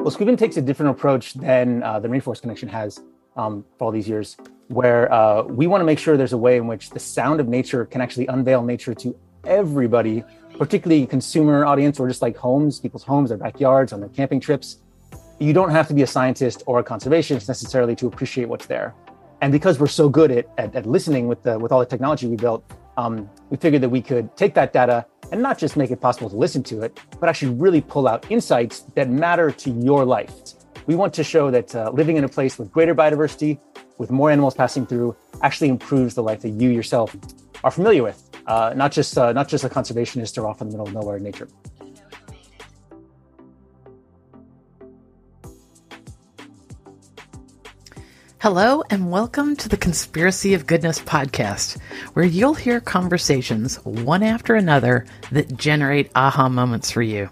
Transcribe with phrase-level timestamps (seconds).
[0.00, 3.02] Well, Squibbon takes a different approach than uh, the Rainforest Connection has
[3.36, 4.38] um, for all these years,
[4.68, 7.48] where uh, we want to make sure there's a way in which the sound of
[7.48, 10.24] nature can actually unveil nature to everybody,
[10.56, 14.78] particularly consumer audience or just like homes, people's homes, their backyards, on their camping trips.
[15.38, 18.94] You don't have to be a scientist or a conservationist necessarily to appreciate what's there.
[19.42, 22.26] And because we're so good at, at, at listening with the with all the technology
[22.26, 22.64] we built,
[22.96, 26.28] um, we figured that we could take that data and not just make it possible
[26.30, 30.32] to listen to it, but actually really pull out insights that matter to your life.
[30.86, 33.58] We want to show that uh, living in a place with greater biodiversity,
[33.98, 37.14] with more animals passing through, actually improves the life that you yourself
[37.62, 40.72] are familiar with, uh, not just uh, not just a conservationist or off in the
[40.72, 41.48] middle of nowhere in nature.
[48.42, 51.78] Hello, and welcome to the Conspiracy of Goodness podcast,
[52.14, 57.28] where you'll hear conversations one after another that generate aha moments for you.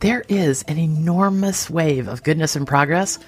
[0.00, 3.20] There is an enormous wave of goodness and progress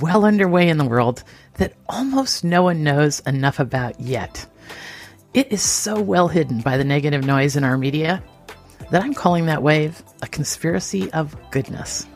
[0.00, 1.22] well underway in the world
[1.58, 4.44] that almost no one knows enough about yet.
[5.32, 8.24] It is so well hidden by the negative noise in our media
[8.90, 12.08] that I'm calling that wave a conspiracy of goodness.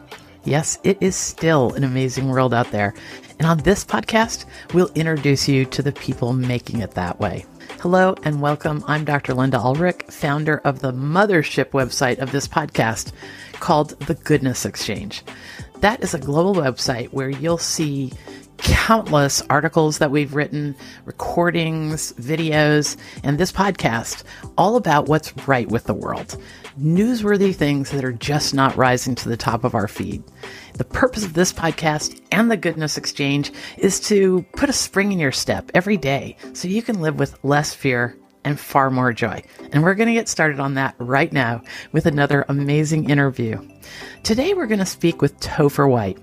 [0.43, 2.95] Yes, it is still an amazing world out there,
[3.39, 7.45] and on this podcast, we'll introduce you to the people making it that way.
[7.81, 8.85] Hello and welcome.
[8.87, 9.35] I'm Dr.
[9.35, 13.13] Linda Ulrich, founder of the mothership website of this podcast
[13.55, 15.23] called The Goodness Exchange.
[15.81, 18.13] That is a global website where you'll see
[18.65, 24.25] countless articles that we've written, recordings, videos, and this podcast
[24.57, 26.37] all about what's right with the world.
[26.81, 30.25] Newsworthy things that are just not rising to the top of our feed.
[30.75, 35.19] The purpose of this podcast and the Goodness Exchange is to put a spring in
[35.19, 39.43] your step every day so you can live with less fear and far more joy.
[39.73, 43.61] And we're going to get started on that right now with another amazing interview.
[44.23, 46.19] Today, we're going to speak with Topher White.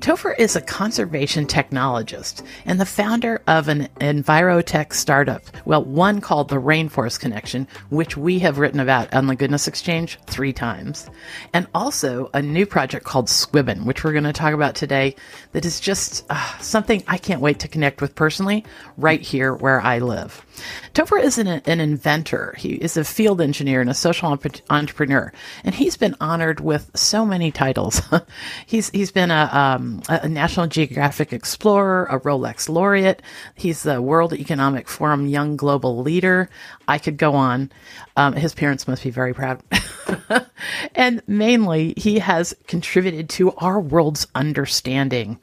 [0.00, 5.42] Topher is a conservation technologist and the founder of an envirotech startup.
[5.64, 10.18] Well, one called the Rainforest Connection, which we have written about on the Goodness Exchange
[10.26, 11.08] three times,
[11.54, 15.16] and also a new project called Squibbon, which we're going to talk about today,
[15.52, 18.64] that is just uh, something I can't wait to connect with personally
[18.98, 20.44] right here where I live.
[20.92, 22.54] Topher is an, an inventor.
[22.58, 24.38] He is a field engineer and a social
[24.70, 25.32] entrepreneur,
[25.64, 28.02] and he's been honored with so many titles.
[28.66, 33.22] he's he's been a, um, a National Geographic Explorer, a Rolex laureate.
[33.54, 36.48] He's the World Economic Forum Young Global Leader.
[36.88, 37.70] I could go on.
[38.16, 39.62] Um, his parents must be very proud.
[40.94, 45.38] and mainly, he has contributed to our world's understanding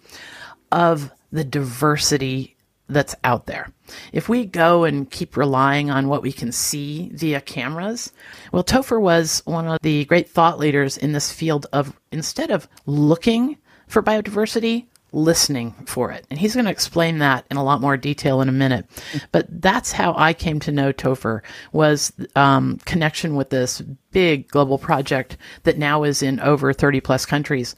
[0.71, 2.52] of the diversity
[2.89, 3.71] that's out there.
[4.11, 8.11] If we go and keep relying on what we can see via cameras,
[8.51, 12.67] well, Topher was one of the great thought leaders in this field of instead of
[12.85, 13.57] looking
[13.87, 16.25] for biodiversity, listening for it.
[16.29, 18.85] And he's going to explain that in a lot more detail in a minute.
[19.31, 24.77] But that's how I came to know Topher was um, connection with this big global
[24.77, 27.75] project that now is in over 30 plus countries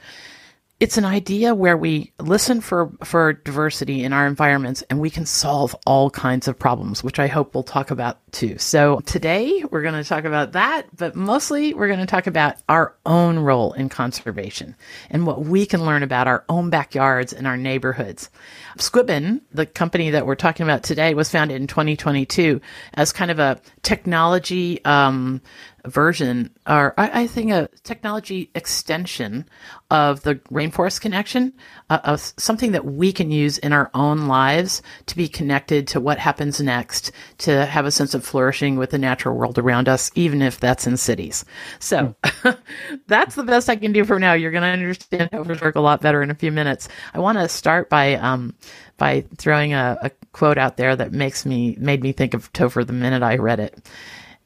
[0.79, 5.25] it's an idea where we listen for for diversity in our environments and we can
[5.25, 8.57] solve all kinds of problems which i hope we'll talk about too.
[8.57, 12.57] So today we're going to talk about that but mostly we're going to talk about
[12.67, 14.75] our own role in conservation
[15.09, 18.29] and what we can learn about our own backyards and our neighborhoods.
[18.77, 22.59] Squibbon the company that we're talking about today was founded in 2022
[22.95, 25.41] as kind of a technology um,
[25.85, 29.47] version, or I, I, think a technology extension
[29.89, 31.53] of the Rainforest Connection,
[31.89, 35.99] uh, of something that we can use in our own lives to be connected to
[35.99, 40.11] what happens next, to have a sense of flourishing with the natural world around us,
[40.15, 41.45] even if that's in cities.
[41.79, 42.49] So hmm.
[43.07, 44.33] that's the best I can do for now.
[44.33, 46.89] You're going to understand Topher's work a lot better in a few minutes.
[47.13, 48.55] I want to start by um,
[48.97, 52.85] by throwing a, a quote out there that makes me made me think of Topher
[52.85, 53.87] the minute I read it.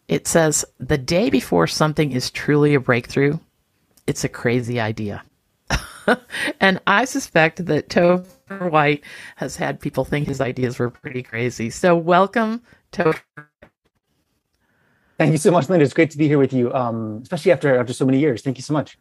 [0.09, 3.37] It says, the day before something is truly a breakthrough,
[4.07, 5.23] it's a crazy idea.
[6.59, 9.03] and I suspect that Topher White
[9.35, 11.69] has had people think his ideas were pretty crazy.
[11.69, 13.21] So welcome, Topher.
[15.19, 15.85] Thank you so much, Linda.
[15.85, 18.41] It's great to be here with you, um, especially after after so many years.
[18.41, 18.97] Thank you so much.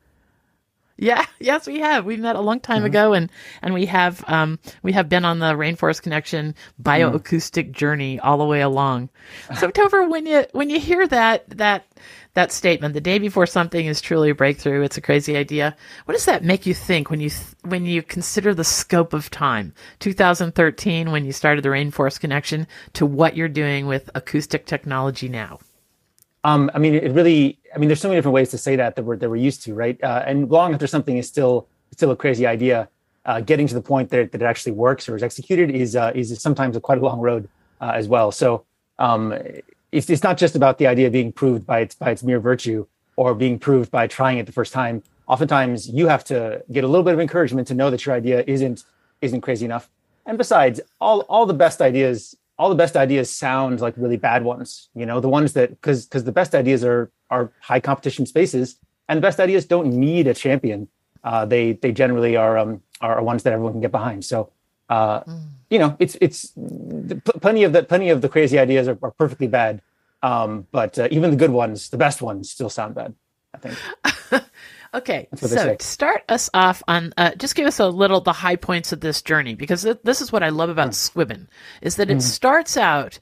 [0.98, 2.04] Yeah, yes, we have.
[2.04, 2.86] We met a long time mm-hmm.
[2.86, 3.30] ago, and
[3.62, 7.72] and we have um we have been on the Rainforest Connection bioacoustic mm-hmm.
[7.72, 9.08] journey all the way along.
[9.56, 11.86] So, Topher, when you when you hear that that
[12.34, 15.76] that statement, the day before something is truly a breakthrough, it's a crazy idea.
[16.04, 19.30] What does that make you think when you th- when you consider the scope of
[19.30, 25.28] time, 2013, when you started the Rainforest Connection, to what you're doing with acoustic technology
[25.28, 25.60] now?
[26.44, 28.96] Um, I mean, it really, I mean, there's so many different ways to say that
[28.96, 29.96] that we're, that we're used to, right?
[30.02, 32.88] Uh, and long after something is still still a crazy idea.
[33.24, 36.10] Uh, getting to the point that, that it actually works or is executed is uh,
[36.12, 37.48] is sometimes a quite a long road
[37.80, 38.32] uh, as well.
[38.32, 38.64] So
[38.98, 39.32] um,
[39.92, 42.84] it's, it's not just about the idea being proved by its by its mere virtue
[43.14, 45.04] or being proved by trying it the first time.
[45.28, 48.42] Oftentimes, you have to get a little bit of encouragement to know that your idea
[48.48, 48.82] isn't
[49.20, 49.88] isn't crazy enough.
[50.26, 54.42] And besides, all all the best ideas all the best ideas sound like really bad
[54.44, 54.88] ones.
[54.94, 58.76] You know, the ones that because because the best ideas are are high competition spaces,
[59.08, 60.88] and the best ideas don't need a champion.
[61.24, 64.24] Uh, they they generally are um are ones that everyone can get behind.
[64.24, 64.50] So
[64.88, 65.48] uh, mm.
[65.70, 66.52] you know, it's it's
[67.40, 69.82] plenty of the plenty of the crazy ideas are, are perfectly bad,
[70.22, 73.14] um, but uh, even the good ones, the best ones, still sound bad.
[73.54, 73.78] I think.
[74.94, 78.92] Okay, so start us off on uh, just give us a little the high points
[78.92, 80.94] of this journey because th- this is what I love about mm.
[80.94, 81.46] Squibbon
[81.82, 82.22] is that it mm.
[82.22, 83.18] starts out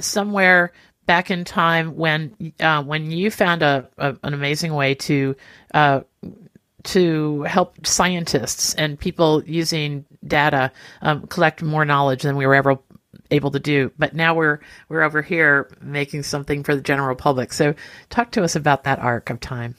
[0.00, 0.72] somewhere
[1.06, 5.34] back in time when uh, when you found a, a, an amazing way to
[5.72, 6.00] uh,
[6.82, 10.70] to help scientists and people using data
[11.02, 12.78] um, collect more knowledge than we were ever
[13.30, 17.52] able to do but now we're we're over here making something for the general public
[17.52, 17.74] so
[18.10, 19.74] talk to us about that arc of time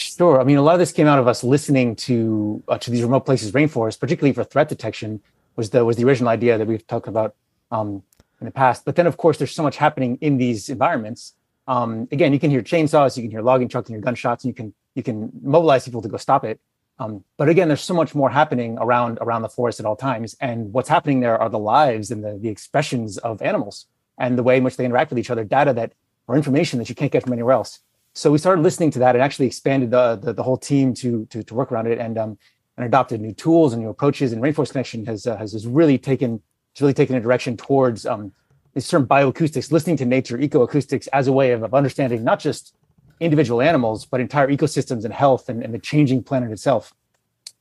[0.00, 0.40] Sure.
[0.40, 3.02] I mean, a lot of this came out of us listening to uh, to these
[3.02, 5.20] remote places, rainforests, particularly for threat detection,
[5.56, 7.34] was the was the original idea that we've talked about
[7.70, 8.02] um,
[8.40, 8.86] in the past.
[8.86, 11.34] But then, of course, there's so much happening in these environments.
[11.68, 14.48] Um, again, you can hear chainsaws, you can hear logging trucks, and hear gunshots, and
[14.50, 16.60] you can you can mobilize people to go stop it.
[16.98, 20.34] Um, but again, there's so much more happening around around the forest at all times,
[20.40, 23.86] and what's happening there are the lives and the the expressions of animals
[24.16, 25.92] and the way in which they interact with each other, data that
[26.26, 27.80] or information that you can't get from anywhere else
[28.14, 31.26] so we started listening to that and actually expanded the the, the whole team to,
[31.26, 32.38] to, to work around it and um
[32.80, 34.32] and adopted new tools and new approaches.
[34.32, 36.40] And Rainforest Connection has uh, has, has really taken
[36.74, 38.32] has really taken a direction towards um,
[38.72, 42.74] this term bioacoustics, listening to nature, ecoacoustics as a way of, of understanding not just
[43.18, 46.94] individual animals but entire ecosystems and health and, and the changing planet itself.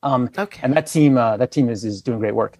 [0.03, 0.61] Um, okay.
[0.63, 2.57] And that team uh, that team is is doing great work.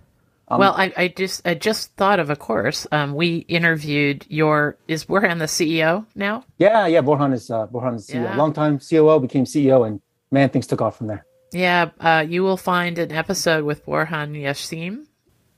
[0.49, 2.87] Um, well, I, I, just I just thought of a course.
[2.91, 6.43] Um, we interviewed your is Bourhan the CEO now?
[6.57, 7.01] Yeah, yeah.
[7.01, 8.23] Bourhan is uh, Bourhan is CEO.
[8.23, 8.35] Yeah.
[8.35, 10.01] Long time COO became CEO, and
[10.31, 11.25] man, things took off from there.
[11.51, 15.05] Yeah, uh, you will find an episode with Bourhan Yassin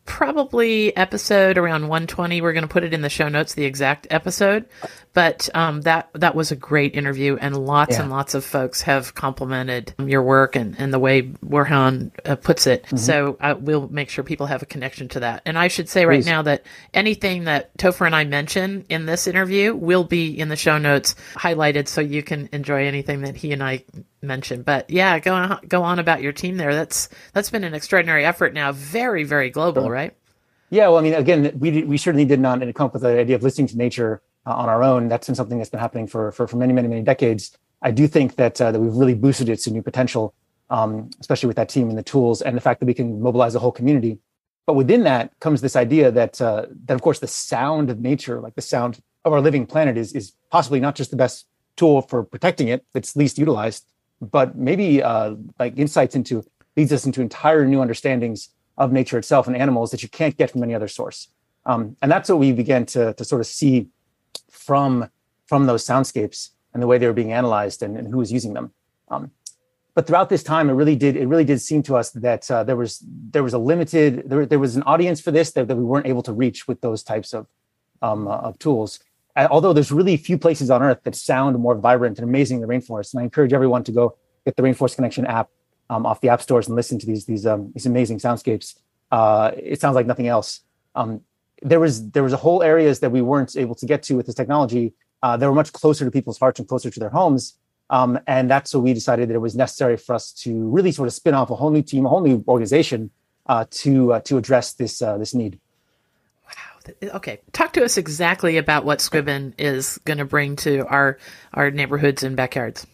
[0.06, 2.42] probably episode around 120.
[2.42, 4.66] We're going to put it in the show notes, the exact episode.
[5.14, 8.04] But um, that that was a great interview, and lots yeah.
[8.04, 12.66] and lots of folks have complimented your work and, and the way Bourhan uh, puts
[12.66, 12.84] it.
[12.84, 12.98] Mm-hmm.
[12.98, 15.42] So I, we'll make sure people have a connection to that.
[15.46, 16.08] And I should say Please.
[16.08, 20.48] right now that anything that Topher and I mention in this interview will be in
[20.48, 23.84] the show notes highlighted, so you can enjoy anything that he and I
[24.22, 24.64] mention.
[24.64, 26.74] But yeah, go on, go on about your team there.
[26.74, 30.16] That's that's been an extraordinary effort now, very very global, right?
[30.70, 33.36] Yeah, well, I mean, again, we we certainly did not come up with the idea
[33.36, 35.10] of listening to nature uh, on our own.
[35.10, 37.56] That's been something that's been happening for for, for many many many decades.
[37.82, 40.34] I do think that uh, that we've really boosted its new potential,
[40.70, 43.54] um, especially with that team and the tools and the fact that we can mobilize
[43.54, 44.20] a whole community.
[44.66, 48.40] But within that comes this idea that uh, that of course the sound of nature,
[48.40, 52.02] like the sound of our living planet, is is possibly not just the best tool
[52.02, 53.86] for protecting it; it's least utilized
[54.22, 56.44] but maybe uh, like insights into
[56.78, 60.52] leads us into entire new understandings of nature itself and animals that you can't get
[60.52, 61.28] from any other source.
[61.66, 63.88] Um, and that's what we began to, to sort of see
[64.50, 65.10] from
[65.46, 68.54] from those soundscapes and the way they were being analyzed and, and who was using
[68.54, 68.72] them.
[69.10, 69.32] Um,
[69.94, 72.64] but throughout this time, it really did it really did seem to us that uh,
[72.64, 75.76] there was there was a limited there, there was an audience for this that, that
[75.76, 77.48] we weren't able to reach with those types of
[78.02, 79.00] um, uh, of tools
[79.36, 82.76] although there's really few places on earth that sound more vibrant and amazing than the
[82.76, 83.14] rainforest.
[83.14, 85.50] And I encourage everyone to go get the Rainforest Connection app
[85.90, 88.78] um, off the app stores and listen to these these um, these amazing soundscapes.
[89.12, 90.62] Uh, it sounds like nothing else.
[90.96, 91.22] Um,
[91.62, 94.26] there was there was a whole areas that we weren't able to get to with
[94.26, 94.94] this technology.
[95.22, 97.58] Uh, they were much closer to people's hearts and closer to their homes.
[97.92, 101.08] Um, and that's so we decided that it was necessary for us to really sort
[101.08, 103.12] of spin off a whole new team, a whole new organization
[103.48, 105.60] uh, to uh, to address this uh, this need
[107.04, 107.40] okay.
[107.52, 111.18] Talk to us exactly about what squibbon is going to bring to our
[111.54, 112.86] our neighborhoods and backyards.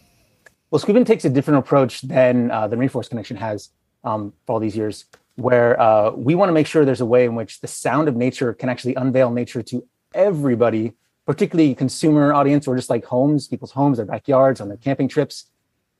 [0.70, 3.70] Well squibbon takes a different approach than uh, the rainforest connection has
[4.04, 5.04] um, for all these years
[5.36, 8.16] where uh, we want to make sure there's a way in which the sound of
[8.16, 10.94] nature can actually unveil nature to everybody
[11.26, 15.44] particularly consumer audience or just like homes people's homes their backyards on their camping trips.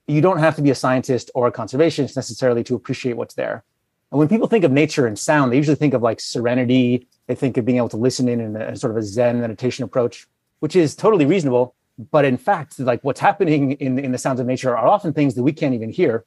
[0.07, 3.63] You don't have to be a scientist or a conservationist necessarily to appreciate what's there
[4.11, 7.07] and when people think of nature and sound, they usually think of like serenity.
[7.27, 9.85] They think of being able to listen in in a, sort of a Zen meditation
[9.85, 10.27] approach,
[10.61, 11.75] which is totally reasonable.
[12.11, 15.35] But in fact, like what's happening in, in the sounds of nature are often things
[15.35, 16.25] that we can't even hear.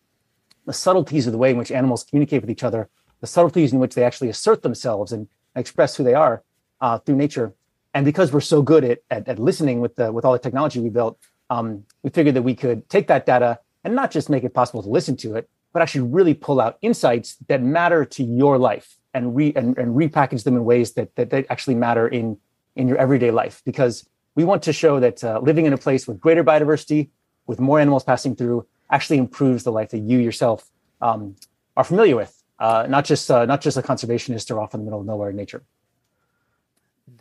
[0.65, 2.88] The subtleties of the way in which animals communicate with each other,
[3.19, 6.43] the subtleties in which they actually assert themselves and express who they are
[6.81, 7.53] uh, through nature.
[7.95, 10.79] And because we're so good at, at, at, listening with the with all the technology
[10.79, 11.17] we built,
[11.50, 14.83] um, we figured that we could take that data and not just make it possible
[14.83, 18.97] to listen to it, but actually really pull out insights that matter to your life
[19.13, 22.37] and re and, and repackage them in ways that, that that actually matter in
[22.75, 23.61] in your everyday life.
[23.65, 27.09] Because we want to show that uh, living in a place with greater biodiversity
[27.47, 30.69] with more animals passing through actually improves the life that you yourself
[31.01, 31.35] um,
[31.75, 34.83] are familiar with uh, not just uh, not just a conservationist or off in the
[34.85, 35.63] middle of nowhere in nature.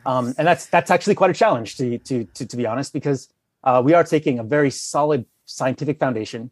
[0.05, 3.33] Um, and that's that's actually quite a challenge to to to, to be honest because
[3.65, 6.51] uh, we are taking a very solid scientific foundation.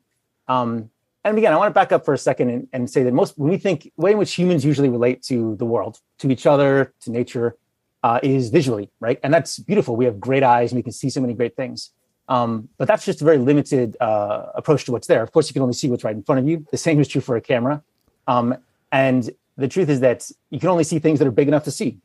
[0.49, 0.91] Um,
[1.25, 3.37] and again, I want to back up for a second and, and say that most
[3.39, 6.47] when we think the way in which humans usually relate to the world, to each
[6.47, 7.57] other, to nature,
[8.03, 9.19] uh, is visually, right?
[9.23, 9.97] And that's beautiful.
[9.97, 11.91] We have great eyes and we can see so many great things.
[12.29, 15.23] Um, but that's just a very limited uh, approach to what's there.
[15.23, 16.67] Of course, you can only see what's right in front of you.
[16.71, 17.83] The same is true for a camera.
[18.27, 18.57] Um,
[18.93, 21.71] and the truth is that you can only see things that are big enough to
[21.71, 21.99] see.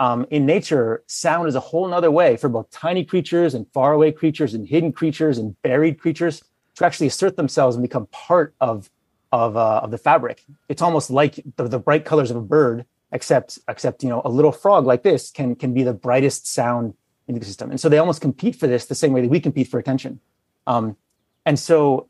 [0.00, 4.12] Um, in nature, sound is a whole nother way for both tiny creatures and faraway
[4.12, 6.42] creatures and hidden creatures and buried creatures
[6.78, 8.88] to actually assert themselves and become part of
[9.32, 10.44] of uh, of the fabric.
[10.68, 14.30] It's almost like the, the bright colors of a bird, except except you know a
[14.30, 16.94] little frog like this can can be the brightest sound
[17.26, 17.70] in the system.
[17.70, 20.20] And so they almost compete for this the same way that we compete for attention.
[20.66, 20.96] Um,
[21.44, 22.08] and so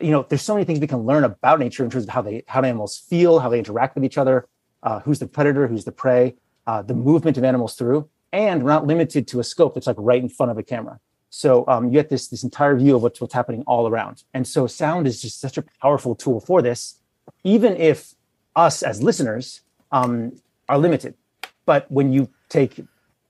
[0.00, 2.22] you know there's so many things we can learn about nature in terms of how
[2.22, 4.48] they how animals feel, how they interact with each other,
[4.82, 6.34] uh, who's the predator, who's the prey,
[6.66, 9.96] uh, the movement of animals through, and we're not limited to a scope that's like
[9.96, 10.98] right in front of a camera.
[11.30, 14.24] So um, you get this this entire view of what's what's happening all around.
[14.34, 16.96] And so sound is just such a powerful tool for this,
[17.44, 18.14] even if
[18.56, 19.60] us as listeners
[19.92, 20.32] um,
[20.68, 21.14] are limited.
[21.66, 22.80] But when you take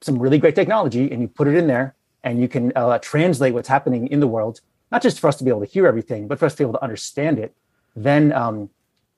[0.00, 3.54] some really great technology and you put it in there, and you can uh, translate
[3.54, 4.60] what's happening in the world,
[4.92, 6.64] not just for us to be able to hear everything, but for us to be
[6.64, 7.54] able to understand it,
[7.96, 8.70] then um,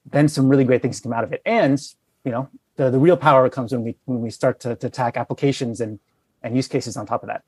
[0.06, 1.42] then some really great things come out of it.
[1.44, 1.80] And
[2.24, 5.16] you know, the, the real power comes when we when we start to, to attack
[5.16, 5.98] applications and
[6.42, 7.42] and use cases on top of that.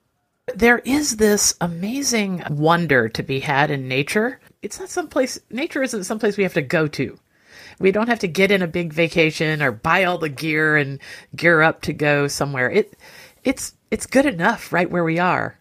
[0.48, 4.40] There is this amazing wonder to be had in nature.
[4.60, 7.16] It's not someplace, nature isn't someplace we have to go to.
[7.78, 10.98] We don't have to get in a big vacation or buy all the gear and
[11.36, 12.68] gear up to go somewhere.
[12.68, 12.98] It,
[13.44, 15.58] it's, it's good enough right where we are.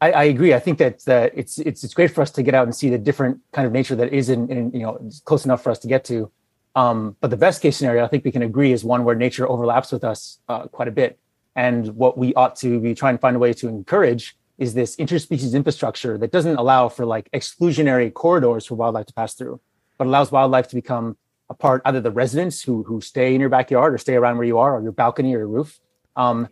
[0.00, 0.52] I, I, agree.
[0.52, 2.88] I think that uh, it's it's it's great for us to get out and see
[2.88, 5.80] the different kind of nature that is in, in you know close enough for us
[5.80, 6.30] to get to.
[6.76, 9.48] Um, but the best case scenario, I think we can agree, is one where nature
[9.48, 11.18] overlaps with us uh, quite a bit.
[11.58, 14.94] And what we ought to be trying to find a way to encourage is this
[14.94, 19.60] interspecies infrastructure that doesn't allow for like exclusionary corridors for wildlife to pass through,
[19.98, 21.16] but allows wildlife to become
[21.50, 24.46] a part either the residents who who stay in your backyard or stay around where
[24.46, 25.80] you are or your balcony or your roof,
[26.14, 26.46] um,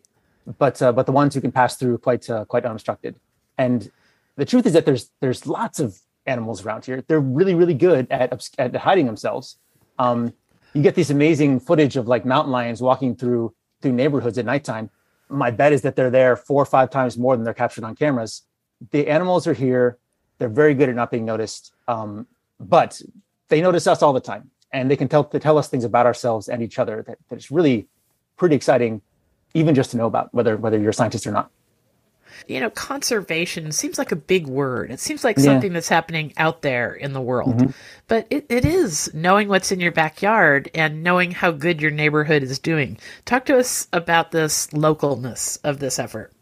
[0.59, 3.15] but uh, but the ones who can pass through quite uh, quite unobstructed.
[3.57, 3.89] And
[4.35, 7.05] the truth is that there's there's lots of animals around here.
[7.07, 9.57] They're really really good at at hiding themselves.
[10.01, 10.33] Um,
[10.75, 14.91] you get these amazing footage of like mountain lions walking through through neighborhoods at nighttime
[15.29, 17.95] my bet is that they're there four or five times more than they're captured on
[17.95, 18.43] cameras.
[18.91, 19.99] The animals are here.
[20.39, 22.27] They're very good at not being noticed, um,
[22.61, 23.01] but
[23.49, 26.07] they notice us all the time, and they can tell they tell us things about
[26.07, 27.89] ourselves and each other that, that is really
[28.37, 29.01] pretty exciting,
[29.55, 31.51] even just to know about whether whether you're a scientist or not
[32.47, 34.91] you know, conservation seems like a big word.
[34.91, 35.45] It seems like yeah.
[35.45, 37.57] something that's happening out there in the world.
[37.57, 37.71] Mm-hmm.
[38.09, 42.43] But it, it is knowing what's in your backyard and knowing how good your neighborhood
[42.43, 42.99] is doing.
[43.25, 46.33] Talk to us about this localness of this effort.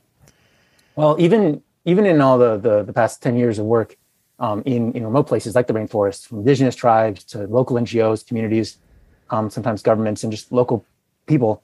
[0.96, 3.96] Well, even even in all the the, the past 10 years of work
[4.38, 8.78] um, in, in remote places like the rainforest, from indigenous tribes to local NGOs, communities,
[9.30, 10.84] um, sometimes governments, and just local
[11.26, 11.62] people,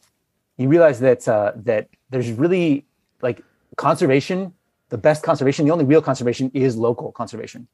[0.56, 2.84] you realize that uh, that there's really
[3.22, 3.42] like
[3.76, 4.54] conservation,
[4.88, 7.68] the best conservation, the only real conservation is local conservation.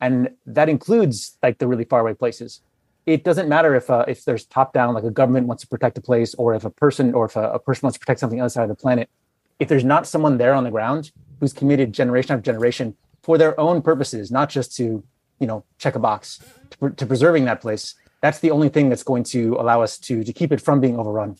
[0.00, 2.62] And that includes like the really far away places.
[3.06, 5.98] It doesn't matter if uh, if there's top down, like a government wants to protect
[5.98, 8.40] a place, or if a person or if a, a person wants to protect something
[8.40, 9.10] outside of the planet.
[9.58, 13.58] If there's not someone there on the ground who's committed generation after generation for their
[13.58, 15.02] own purposes, not just to
[15.38, 16.40] you know check a box
[16.70, 20.22] to, to preserving that place, that's the only thing that's going to allow us to
[20.22, 21.36] to keep it from being overrun.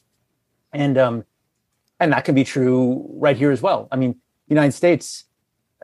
[0.72, 1.24] And um,
[2.00, 3.88] and that can be true right here as well.
[3.92, 4.16] I mean,
[4.48, 5.24] United States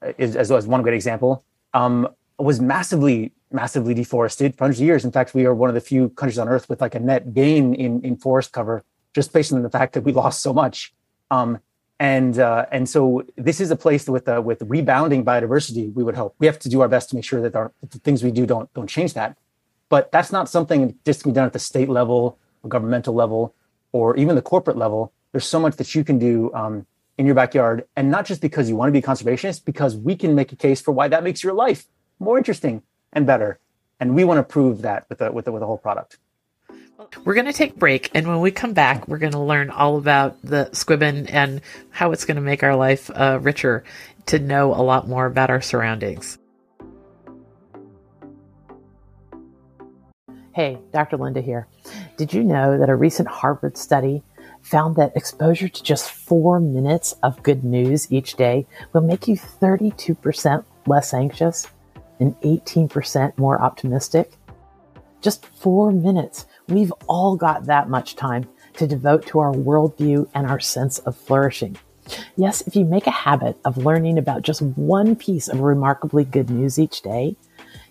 [0.03, 1.45] uh, is as, as one great example
[1.75, 2.09] um,
[2.39, 5.05] was massively massively deforested for hundreds of years.
[5.05, 7.35] In fact, we are one of the few countries on Earth with like a net
[7.35, 8.83] gain in in forest cover,
[9.15, 10.93] just based on the fact that we lost so much.
[11.31, 11.61] Um,
[11.99, 15.93] and uh, and so this is a place with uh, with rebounding biodiversity.
[15.95, 17.91] We would hope we have to do our best to make sure that, our, that
[17.91, 19.37] the things we do don't don't change that.
[19.89, 23.55] But that's not something just to be done at the state level, or governmental level,
[23.93, 26.87] or even the corporate level there's so much that you can do um,
[27.19, 30.17] in your backyard and not just because you want to be a conservationist because we
[30.17, 31.85] can make a case for why that makes your life
[32.19, 33.59] more interesting and better
[34.01, 36.17] and we want to prove that with the with the, with the whole product
[37.27, 39.69] we're going to take a break and when we come back we're going to learn
[39.69, 43.85] all about the squibbon and how it's going to make our life uh, richer
[44.25, 46.39] to know a lot more about our surroundings
[50.55, 51.19] Hey, Dr.
[51.19, 51.67] Linda here.
[52.17, 54.23] Did you know that a recent Harvard study
[54.67, 59.37] found that exposure to just four minutes of good news each day will make you
[59.37, 61.69] 32% less anxious
[62.19, 64.33] and 18% more optimistic?
[65.23, 66.47] Just four minutes.
[66.69, 71.17] We've all got that much time to devote to our worldview and our sense of
[71.17, 71.77] flourishing.
[72.37, 76.51] Yes, if you make a habit of learning about just one piece of remarkably good
[76.51, 77.37] news each day,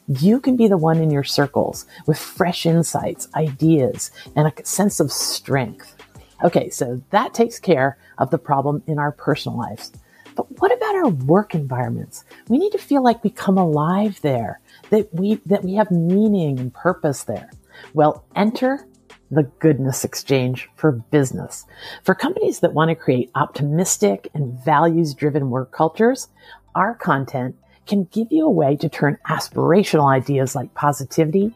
[0.08, 5.00] you can be the one in your circles with fresh insights, ideas, and a sense
[5.00, 5.95] of strength.
[6.44, 9.92] Okay, so that takes care of the problem in our personal lives.
[10.36, 12.26] But what about our work environments?
[12.50, 16.60] We need to feel like we come alive there, that we, that we have meaning
[16.60, 17.50] and purpose there.
[17.94, 18.86] Well, enter
[19.32, 21.66] the goodness exchange for business.
[22.04, 26.28] For companies that want to create optimistic and values driven work cultures,
[26.76, 27.56] our content
[27.88, 31.54] can give you a way to turn aspirational ideas like positivity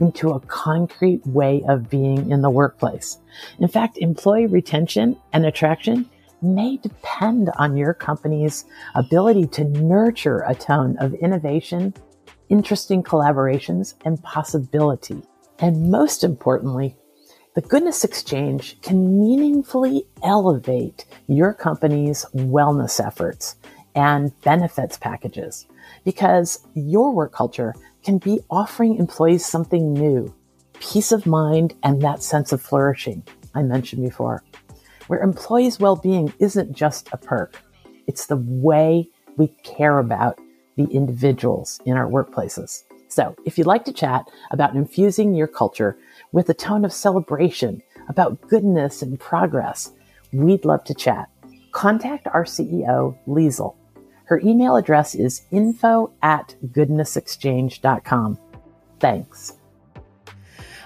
[0.00, 3.18] into a concrete way of being in the workplace.
[3.58, 6.08] In fact, employee retention and attraction
[6.42, 11.94] may depend on your company's ability to nurture a tone of innovation,
[12.48, 15.22] interesting collaborations, and possibility.
[15.58, 16.96] And most importantly,
[17.54, 23.56] the Goodness Exchange can meaningfully elevate your company's wellness efforts
[23.94, 25.66] and benefits packages
[26.04, 27.74] because your work culture
[28.06, 30.32] can be offering employees something new,
[30.78, 33.20] peace of mind, and that sense of flourishing
[33.52, 34.44] I mentioned before,
[35.08, 37.60] where employees' well being isn't just a perk,
[38.06, 40.38] it's the way we care about
[40.76, 42.84] the individuals in our workplaces.
[43.08, 45.98] So, if you'd like to chat about infusing your culture
[46.30, 49.90] with a tone of celebration, about goodness and progress,
[50.32, 51.28] we'd love to chat.
[51.72, 53.74] Contact our CEO, Liesl,
[54.26, 58.38] her email address is info at goodnessexchange.com.
[59.00, 59.52] Thanks.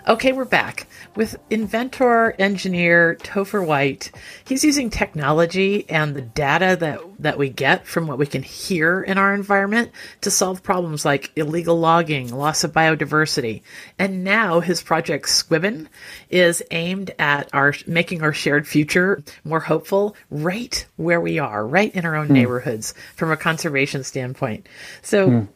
[0.08, 4.10] Okay, we're back with inventor engineer Topher White.
[4.44, 9.02] He's using technology and the data that, that we get from what we can hear
[9.02, 9.90] in our environment
[10.22, 13.60] to solve problems like illegal logging, loss of biodiversity.
[13.98, 15.86] And now his project Squibbon
[16.30, 21.94] is aimed at our making our shared future more hopeful right where we are, right
[21.94, 22.32] in our own mm.
[22.32, 24.66] neighborhoods from a conservation standpoint.
[25.02, 25.48] So mm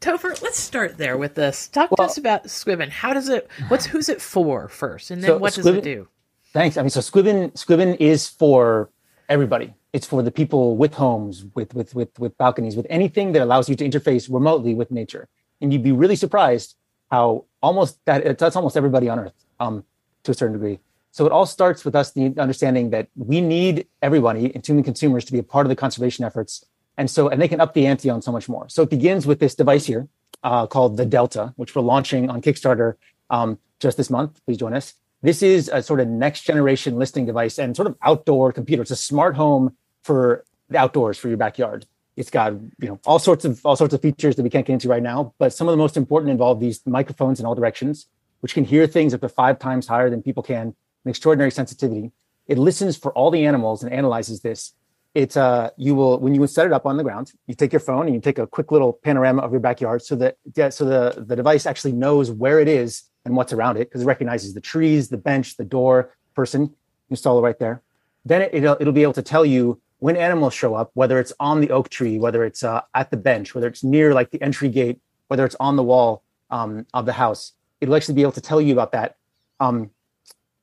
[0.00, 1.68] Topher, let's start there with this.
[1.68, 2.88] Talk well, to us about Squibbon.
[2.88, 3.48] How does it?
[3.68, 6.08] What's who's it for first, and then so what does it do?
[6.52, 6.76] Thanks.
[6.76, 8.90] I mean, so Squibbon Squibbon is for
[9.28, 9.74] everybody.
[9.92, 13.68] It's for the people with homes, with with with with balconies, with anything that allows
[13.68, 15.28] you to interface remotely with nature.
[15.60, 16.76] And you'd be really surprised
[17.10, 19.84] how almost that that's almost everybody on Earth, um,
[20.22, 20.78] to a certain degree.
[21.10, 25.32] So it all starts with us the understanding that we need everybody, including consumers, to
[25.32, 26.64] be a part of the conservation efforts
[26.98, 28.68] and so, and they can up the ante on so much more.
[28.68, 30.08] So it begins with this device here
[30.42, 32.94] uh, called the Delta, which we're launching on Kickstarter
[33.30, 34.44] um, just this month.
[34.44, 34.94] Please join us.
[35.22, 38.82] This is a sort of next generation listening device and sort of outdoor computer.
[38.82, 41.86] It's a smart home for the outdoors for your backyard.
[42.16, 44.72] It's got you know all sorts of all sorts of features that we can't get
[44.72, 48.06] into right now, but some of the most important involve these microphones in all directions,
[48.40, 52.10] which can hear things up to five times higher than people can, an extraordinary sensitivity.
[52.48, 54.72] It listens for all the animals and analyzes this
[55.14, 57.80] it's uh you will when you set it up on the ground you take your
[57.80, 60.84] phone and you take a quick little panorama of your backyard so that yeah so
[60.84, 64.54] the the device actually knows where it is and what's around it because it recognizes
[64.54, 66.72] the trees the bench the door person.
[67.10, 67.82] Install it right there.
[68.24, 71.32] Then it, will it'll be able to tell you when animals show up whether it's
[71.40, 74.40] on the oak tree whether it's uh, at the bench whether it's near like the
[74.48, 77.52] entry gate whether it's on the wall um, of the house.
[77.80, 79.16] It'll actually be able to tell you about that.
[79.58, 79.90] Um,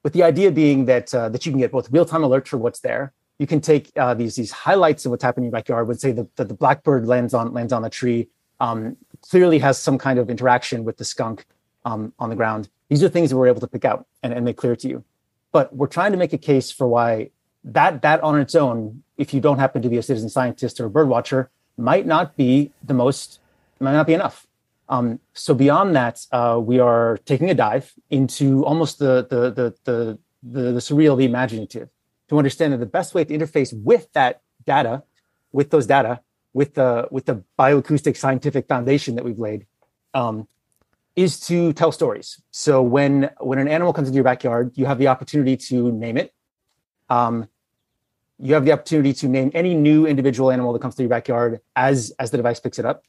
[0.03, 2.79] with the idea being that uh, that you can get both real-time alerts for what's
[2.79, 5.87] there you can take uh, these these highlights of what's happening in your backyard.
[5.87, 9.77] Would say that the, the, blackbird lands on lands on the tree, um, clearly has
[9.77, 11.45] some kind of interaction with the skunk
[11.83, 12.69] um, on the ground.
[12.89, 15.03] These are things that we're able to pick out and, and make clear to you.
[15.51, 17.31] But we're trying to make a case for why
[17.63, 20.85] that that on its own, if you don't happen to be a citizen scientist or
[20.85, 23.39] a bird watcher, might not be the most
[23.79, 24.47] might not be enough.
[24.87, 29.75] Um, so beyond that, uh, we are taking a dive into almost the the the
[29.83, 31.89] the, the, the surreal, the imaginative
[32.29, 35.03] to understand that the best way to interface with that data,
[35.51, 36.21] with those data,
[36.53, 39.65] with the with the bioacoustic scientific foundation that we've laid,
[40.13, 40.47] um,
[41.15, 42.41] is to tell stories.
[42.51, 46.17] So when when an animal comes into your backyard, you have the opportunity to name
[46.17, 46.33] it.
[47.09, 47.47] Um,
[48.39, 51.61] you have the opportunity to name any new individual animal that comes to your backyard
[51.75, 53.03] as as the device picks it up,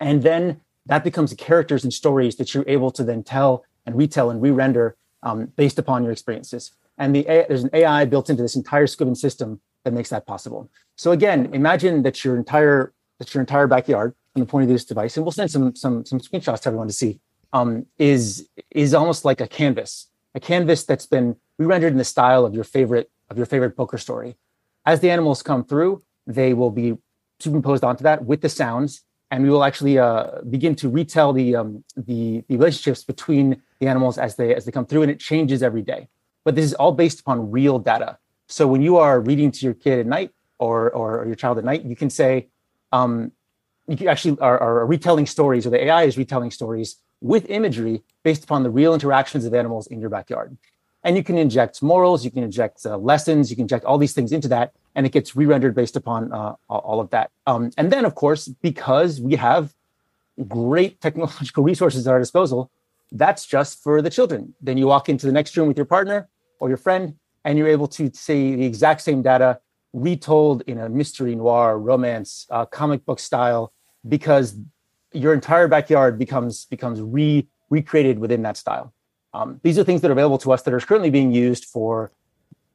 [0.00, 3.96] and then that becomes the characters and stories that you're able to then tell and
[3.96, 6.72] retell and re-render um, based upon your experiences.
[6.98, 10.70] And the there's an AI built into this entire Squibbon system that makes that possible.
[10.96, 14.74] So again, imagine that your entire that your entire backyard from the point of view
[14.74, 17.20] of this device, and we'll send some some some screenshots to everyone to see.
[17.52, 22.44] um, is is almost like a canvas, a canvas that's been re-rendered in the style
[22.44, 24.36] of your favorite of your favorite poker story.
[24.84, 26.96] As the animals come through, they will be
[27.40, 31.56] superimposed onto that with the sounds, and we will actually uh, begin to retell the,
[31.56, 35.20] um, the the relationships between the animals as they as they come through, and it
[35.20, 36.08] changes every day.
[36.44, 38.18] But this is all based upon real data.
[38.46, 41.64] So when you are reading to your kid at night or or, your child at
[41.64, 42.48] night, you can say,
[42.92, 43.32] um,
[43.86, 48.44] you actually are, are retelling stories, or the AI is retelling stories with imagery based
[48.44, 50.56] upon the real interactions of animals in your backyard.
[51.04, 54.12] And you can inject morals, you can inject uh, lessons, you can inject all these
[54.12, 57.30] things into that, and it gets re-rendered based upon uh, all of that.
[57.46, 59.72] Um, and then, of course, because we have
[60.46, 62.70] great technological resources at our disposal,
[63.12, 64.54] that's just for the children.
[64.60, 66.28] Then you walk into the next room with your partner
[66.60, 69.60] or your friend, and you're able to see the exact same data
[69.92, 73.72] retold in a mystery noir, romance, uh, comic book style,
[74.06, 74.56] because
[75.12, 78.92] your entire backyard becomes becomes re recreated within that style.
[79.34, 82.12] Um, these are things that are available to us that are currently being used for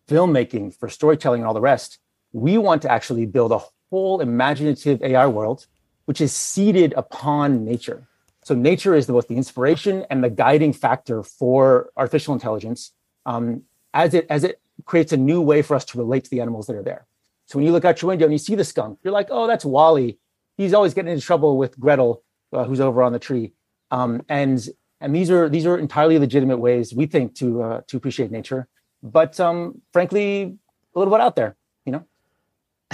[0.08, 2.00] filmmaking, for storytelling, and all the rest.
[2.32, 5.68] We want to actually build a whole imaginative AI world,
[6.06, 8.08] which is seeded upon nature.
[8.44, 12.92] So nature is both the inspiration and the guiding factor for artificial intelligence,
[13.26, 16.42] um, as it as it creates a new way for us to relate to the
[16.42, 17.06] animals that are there.
[17.46, 19.48] So when you look out your window and you see the skunk, you're like, oh,
[19.48, 20.18] that's WALL-E.
[20.58, 23.54] He's always getting into trouble with Gretel, uh, who's over on the tree.
[23.92, 24.68] Um, and
[25.02, 28.68] and these are these are entirely legitimate ways we think to uh, to appreciate nature,
[29.02, 30.58] but um, frankly,
[30.96, 32.06] a little bit out there, you know.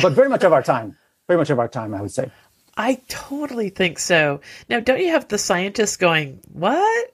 [0.01, 2.31] But very much of our time, very much of our time, I would say.
[2.79, 4.39] I totally think so.
[4.69, 7.11] Now, don't you have the scientists going, "What?"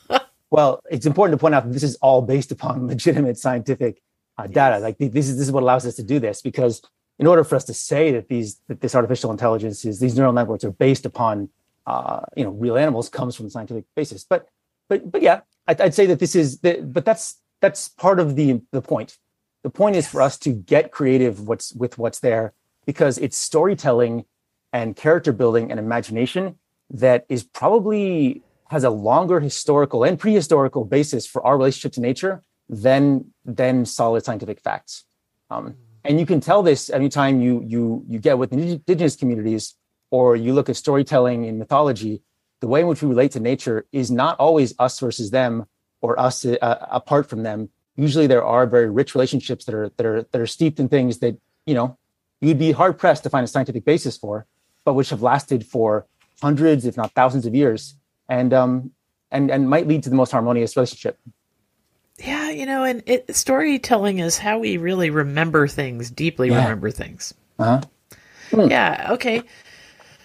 [0.50, 4.02] well, it's important to point out that this is all based upon legitimate scientific
[4.36, 4.78] uh, data.
[4.78, 6.82] Like this is this is what allows us to do this because
[7.18, 10.34] in order for us to say that these that this artificial intelligence is these neural
[10.34, 11.48] networks are based upon
[11.86, 14.22] uh, you know real animals comes from the scientific basis.
[14.22, 14.48] But
[14.90, 18.36] but but yeah, I'd, I'd say that this is the, but that's that's part of
[18.36, 19.16] the the point.
[19.62, 22.52] The point is for us to get creative what's with what's there
[22.84, 24.26] because it's storytelling
[24.72, 26.56] and character building and imagination
[26.90, 32.42] that is probably has a longer historical and prehistorical basis for our relationship to nature
[32.68, 35.04] than than solid scientific facts.
[35.50, 39.74] Um, and you can tell this anytime you you you get with indigenous communities
[40.10, 42.22] or you look at storytelling in mythology.
[42.60, 45.66] The way in which we relate to nature is not always us versus them
[46.02, 47.70] or us uh, apart from them.
[47.96, 51.18] Usually, there are very rich relationships that are that are that are steeped in things
[51.18, 51.98] that you know
[52.40, 54.46] you'd be hard pressed to find a scientific basis for,
[54.84, 56.06] but which have lasted for
[56.40, 57.94] hundreds, if not thousands, of years,
[58.28, 58.90] and um
[59.30, 61.18] and and might lead to the most harmonious relationship.
[62.18, 66.62] Yeah, you know, and it, storytelling is how we really remember things, deeply yeah.
[66.62, 67.32] remember things.
[67.58, 67.80] Uh-huh.
[68.50, 68.70] Hmm.
[68.70, 69.08] Yeah.
[69.12, 69.42] Okay.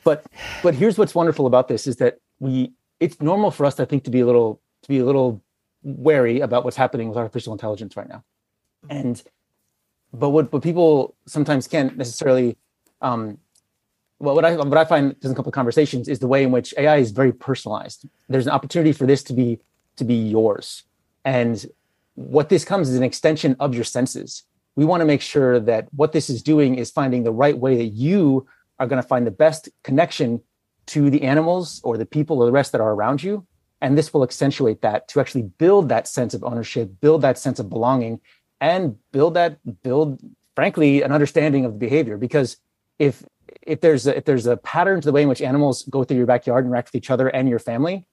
[0.04, 0.26] But
[0.62, 4.04] but here's what's wonderful about this is that we it's normal for us I think
[4.06, 5.42] to be a little to be a little
[5.84, 8.24] wary about what's happening with artificial intelligence right now.
[8.90, 9.22] And
[10.14, 12.58] but what what people sometimes can't necessarily
[13.02, 13.38] um
[14.20, 16.52] well, what I what I find in a couple of conversations is the way in
[16.52, 18.08] which AI is very personalized.
[18.30, 19.60] There's an opportunity for this to be
[19.98, 20.84] to be yours,
[21.24, 21.66] and
[22.16, 24.44] what this comes is an extension of your senses.
[24.76, 27.78] We want to make sure that what this is doing is finding the right way
[27.78, 28.48] that you
[28.80, 30.42] are going to find the best connection
[30.88, 33.46] to the animals or the people or the rest that are around you.
[33.82, 37.60] And this will accentuate that to actually build that sense of ownership, build that sense
[37.60, 38.20] of belonging,
[38.62, 40.20] and build that, build,
[40.56, 42.18] frankly, an understanding of the behavior.
[42.18, 42.58] Because
[43.00, 43.24] if
[43.62, 46.18] if there's a, if there's a pattern to the way in which animals go through
[46.18, 48.06] your backyard and interact with each other and your family,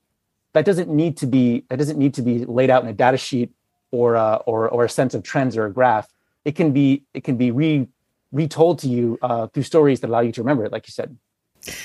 [0.53, 3.17] that doesn't need to be that doesn't need to be laid out in a data
[3.17, 3.51] sheet
[3.91, 6.07] or uh, or or a sense of trends or a graph.
[6.45, 7.87] It can be it can be re
[8.31, 11.17] retold to you uh, through stories that allow you to remember it, like you said.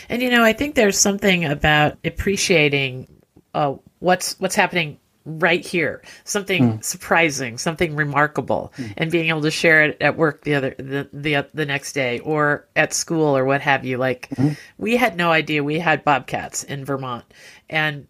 [0.09, 3.07] And you know, I think there's something about appreciating
[3.55, 6.85] uh, what's what's happening right here, something mm.
[6.85, 8.93] surprising, something remarkable, mm.
[8.97, 12.19] and being able to share it at work the other the the, the next day
[12.21, 13.99] or at school or what have you.
[13.99, 14.55] Like mm-hmm.
[14.79, 17.25] we had no idea we had bobcats in Vermont,
[17.69, 18.07] and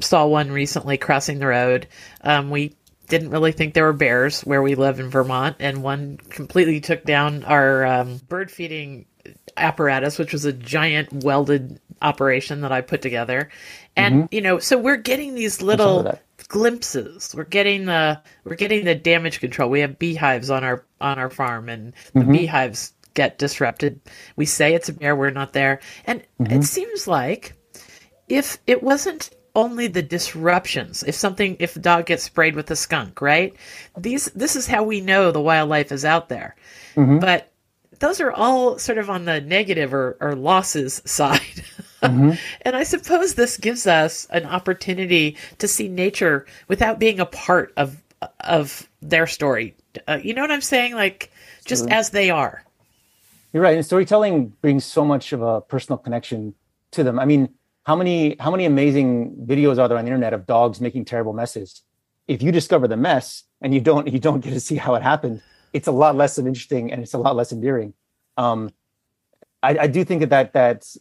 [0.00, 1.86] saw one recently crossing the road.
[2.22, 2.76] Um, we
[3.08, 7.04] didn't really think there were bears where we live in Vermont, and one completely took
[7.04, 9.06] down our um, bird feeding
[9.56, 13.48] apparatus, which was a giant welded operation that I put together.
[13.96, 14.34] And mm-hmm.
[14.34, 17.34] you know, so we're getting these little glimpses.
[17.36, 19.70] We're getting the we're getting the damage control.
[19.70, 22.32] We have beehives on our on our farm, and the mm-hmm.
[22.32, 24.00] beehives get disrupted.
[24.36, 26.52] We say it's a bear, we're not there, and mm-hmm.
[26.52, 27.54] it seems like
[28.28, 31.02] if it wasn't only the disruptions.
[31.02, 33.56] If something, if a dog gets sprayed with a skunk, right?
[33.96, 36.54] These, this is how we know the wildlife is out there.
[36.94, 37.18] Mm-hmm.
[37.20, 37.50] But
[37.98, 41.64] those are all sort of on the negative or, or losses side.
[42.10, 42.32] Mm-hmm.
[42.62, 47.72] and I suppose this gives us an opportunity to see nature without being a part
[47.76, 48.02] of
[48.40, 49.74] of their story.
[50.08, 50.94] Uh, you know what I'm saying?
[50.94, 51.30] Like
[51.64, 51.92] just sure.
[51.92, 52.62] as they are.
[53.52, 53.76] You're right.
[53.76, 56.54] And storytelling brings so much of a personal connection
[56.92, 57.18] to them.
[57.18, 57.50] I mean,
[57.84, 61.32] how many how many amazing videos are there on the internet of dogs making terrible
[61.32, 61.82] messes?
[62.26, 65.02] If you discover the mess and you don't you don't get to see how it
[65.02, 65.42] happened,
[65.72, 67.94] it's a lot less interesting and it's a lot less endearing.
[68.36, 68.70] Um,
[69.62, 70.98] I, I do think that, that that's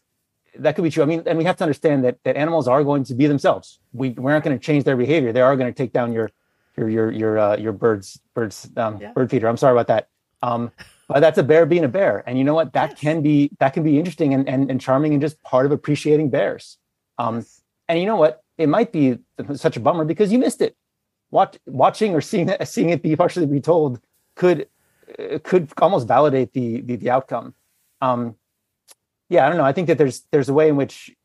[0.60, 1.04] that could be true.
[1.04, 3.80] I mean, and we have to understand that that animals are going to be themselves.
[3.94, 5.32] We we're not going to change their behavior.
[5.32, 6.32] They are going to take down your
[6.78, 9.12] your your your uh, your birds birds um, yeah.
[9.14, 9.48] bird feeder.
[9.48, 10.10] I'm sorry about that.
[10.42, 10.72] Um,
[11.08, 12.74] but that's a bear being a bear, and you know what?
[12.74, 13.00] That yes.
[13.00, 16.30] can be that can be interesting and, and and charming and just part of appreciating
[16.30, 16.78] bears.
[17.18, 17.62] Um, yes.
[17.88, 18.42] and you know what?
[18.58, 19.20] It might be
[19.56, 20.76] such a bummer because you missed it.
[21.32, 24.00] Watch, watching or seeing it, seeing it be partially retold
[24.36, 24.68] could
[25.20, 27.54] uh, could almost validate the the, the outcome.
[28.02, 28.36] Um,
[29.30, 29.64] yeah, I don't know.
[29.66, 31.16] I think that there's there's a way in which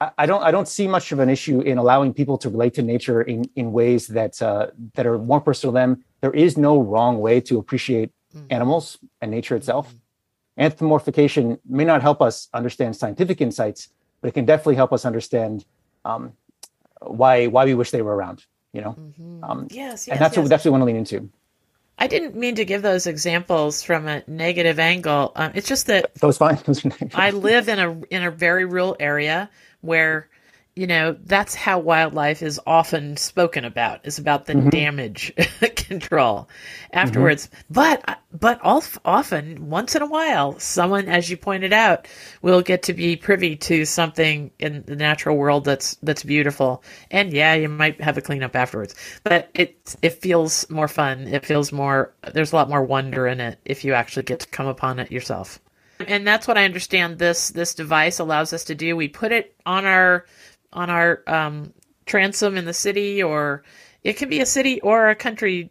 [0.00, 2.74] I, I, don't I don't see much of an issue in allowing people to relate
[2.74, 6.04] to nature in in ways that uh, that are more personal to them.
[6.20, 8.46] There is no wrong way to appreciate mm-hmm.
[8.50, 9.88] animals and nature itself.
[9.88, 10.64] Mm-hmm.
[10.64, 13.88] Anthropomorphication may not help us understand scientific insights,
[14.20, 15.64] but it can definitely help us understand
[16.04, 16.32] um,
[17.00, 18.44] why why we wish they were around.
[18.72, 19.42] You know, mm-hmm.
[19.42, 20.42] um, yes, yes, and that's yes.
[20.42, 21.28] what that's what we want to lean into.
[22.00, 25.32] I didn't mean to give those examples from a negative angle.
[25.36, 26.58] Um, it's just that those fine.
[27.14, 29.50] I live in a in a very rural area
[29.82, 30.28] where
[30.80, 34.70] you know that's how wildlife is often spoken about is about the mm-hmm.
[34.70, 35.30] damage
[35.76, 36.48] control
[36.90, 37.48] afterwards.
[37.48, 37.74] Mm-hmm.
[37.74, 42.08] but but often once in a while someone as you pointed out
[42.40, 46.82] will get to be privy to something in the natural world that's that's beautiful.
[47.10, 48.94] And yeah you might have a cleanup afterwards.
[49.22, 51.28] But it it feels more fun.
[51.28, 54.48] It feels more there's a lot more wonder in it if you actually get to
[54.48, 55.60] come upon it yourself.
[56.08, 58.96] And that's what i understand this this device allows us to do.
[58.96, 60.24] We put it on our
[60.72, 61.72] on our um,
[62.06, 63.62] transom in the city, or
[64.04, 65.70] it can be a city or a country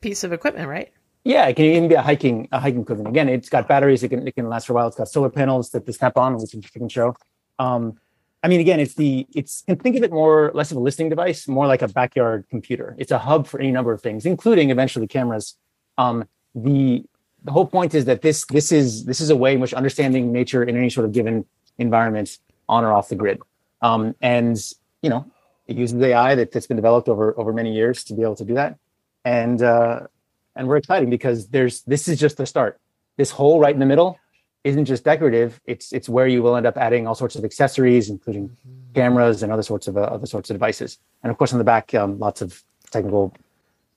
[0.00, 0.92] piece of equipment, right?
[1.24, 3.08] Yeah, it can even be a hiking a hiking equipment.
[3.08, 4.02] Again, it's got batteries.
[4.02, 4.86] It can it can last for a while.
[4.88, 7.16] It's got solar panels that the snap on, which you can show.
[7.58, 7.98] Um,
[8.42, 11.08] I mean, again, it's the it's can think of it more less of a listening
[11.08, 12.94] device, more like a backyard computer.
[12.98, 15.56] It's a hub for any number of things, including eventually cameras.
[15.98, 17.04] Um, the
[17.44, 20.32] the whole point is that this this is this is a way in which understanding
[20.32, 21.44] nature in any sort of given
[21.78, 22.38] environment
[22.68, 23.40] on or off the grid.
[23.80, 24.58] Um, and
[25.02, 25.30] you know,
[25.66, 28.44] it uses AI that, that's been developed over over many years to be able to
[28.44, 28.78] do that.
[29.24, 30.00] And uh,
[30.56, 32.80] and we're excited because there's this is just the start.
[33.16, 34.18] This hole right in the middle
[34.64, 35.60] isn't just decorative.
[35.64, 38.56] It's it's where you will end up adding all sorts of accessories, including
[38.94, 40.98] cameras and other sorts of uh, other sorts of devices.
[41.22, 43.34] And of course, on the back, um, lots of technical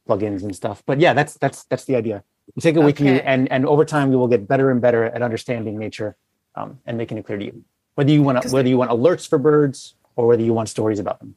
[0.08, 0.84] plugins and stuff.
[0.86, 2.24] But yeah, that's that's that's the idea.
[2.56, 2.86] You take it okay.
[2.86, 6.16] with you, and and over time, you will get better and better at understanding nature
[6.56, 7.64] um, and making it clear to you
[7.96, 11.20] whether you want whether you want alerts for birds or whether you want stories about
[11.20, 11.36] them.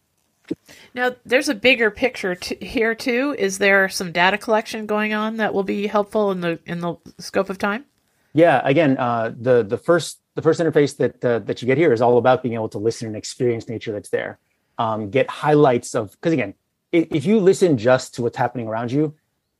[0.94, 3.34] Now, there's a bigger picture here too.
[3.38, 6.96] Is there some data collection going on that will be helpful in the in the
[7.18, 7.84] scope of time?
[8.34, 11.92] Yeah, again, uh, the the first the first interface that uh, that you get here
[11.92, 14.38] is all about being able to listen and experience nature that's there.
[14.76, 16.54] Um, get highlights of because again,
[16.92, 19.14] if, if you listen just to what's happening around you,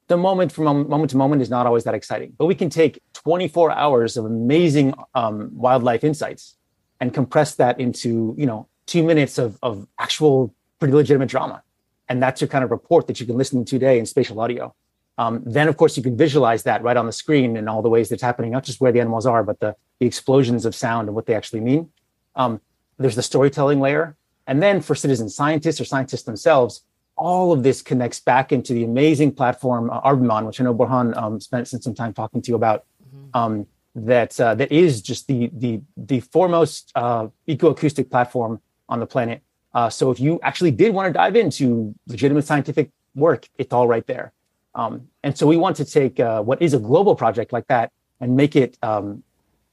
[0.08, 2.34] the moment from moment to moment is not always that exciting.
[2.36, 6.56] But we can take 24 hours of amazing um, wildlife insights
[7.04, 11.62] and compress that into you know two minutes of, of actual pretty legitimate drama
[12.08, 14.74] and that's your kind of report that you can listen to today in spatial audio
[15.18, 17.90] um, then of course you can visualize that right on the screen in all the
[17.90, 21.06] ways that's happening not just where the animals are but the, the explosions of sound
[21.06, 21.90] and what they actually mean
[22.36, 22.58] um,
[22.98, 26.84] there's the storytelling layer and then for citizen scientists or scientists themselves
[27.16, 31.16] all of this connects back into the amazing platform uh, Arbimon, which I know Bourhan
[31.16, 32.86] um, spent some time talking to you about.
[33.06, 33.36] Mm-hmm.
[33.38, 39.06] Um, that uh, that is just the the the foremost uh, ecoacoustic platform on the
[39.06, 39.42] planet.
[39.72, 43.88] Uh, so if you actually did want to dive into legitimate scientific work, it's all
[43.88, 44.32] right there.
[44.74, 47.92] Um, and so we want to take uh, what is a global project like that
[48.20, 49.22] and make it um,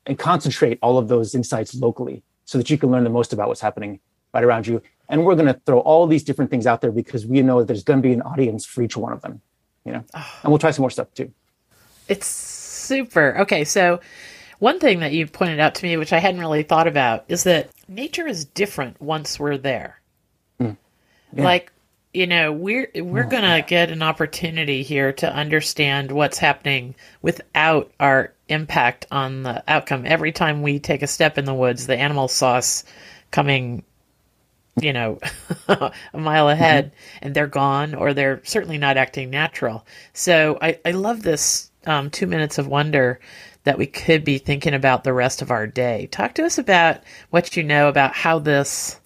[0.05, 3.47] and concentrate all of those insights locally, so that you can learn the most about
[3.47, 3.99] what's happening
[4.33, 4.81] right around you.
[5.09, 7.67] And we're going to throw all these different things out there because we know that
[7.67, 9.41] there's going to be an audience for each one of them.
[9.85, 10.39] You know, oh.
[10.43, 11.33] and we'll try some more stuff too.
[12.07, 13.39] It's super.
[13.39, 13.99] Okay, so
[14.59, 17.43] one thing that you pointed out to me, which I hadn't really thought about, is
[17.45, 19.99] that nature is different once we're there.
[20.59, 20.77] Mm.
[21.33, 21.43] Yeah.
[21.43, 21.71] Like,
[22.13, 27.91] you know, we're we're oh, gonna get an opportunity here to understand what's happening without
[27.99, 30.03] our impact on the outcome.
[30.05, 32.83] Every time we take a step in the woods, the animal saw us
[33.31, 33.83] coming
[34.79, 35.19] you know,
[35.67, 37.17] a mile ahead mm-hmm.
[37.23, 39.85] and they're gone or they're certainly not acting natural.
[40.13, 43.19] So I, I love this um, two minutes of wonder
[43.63, 46.07] that we could be thinking about the rest of our day.
[46.07, 48.99] Talk to us about what you know about how this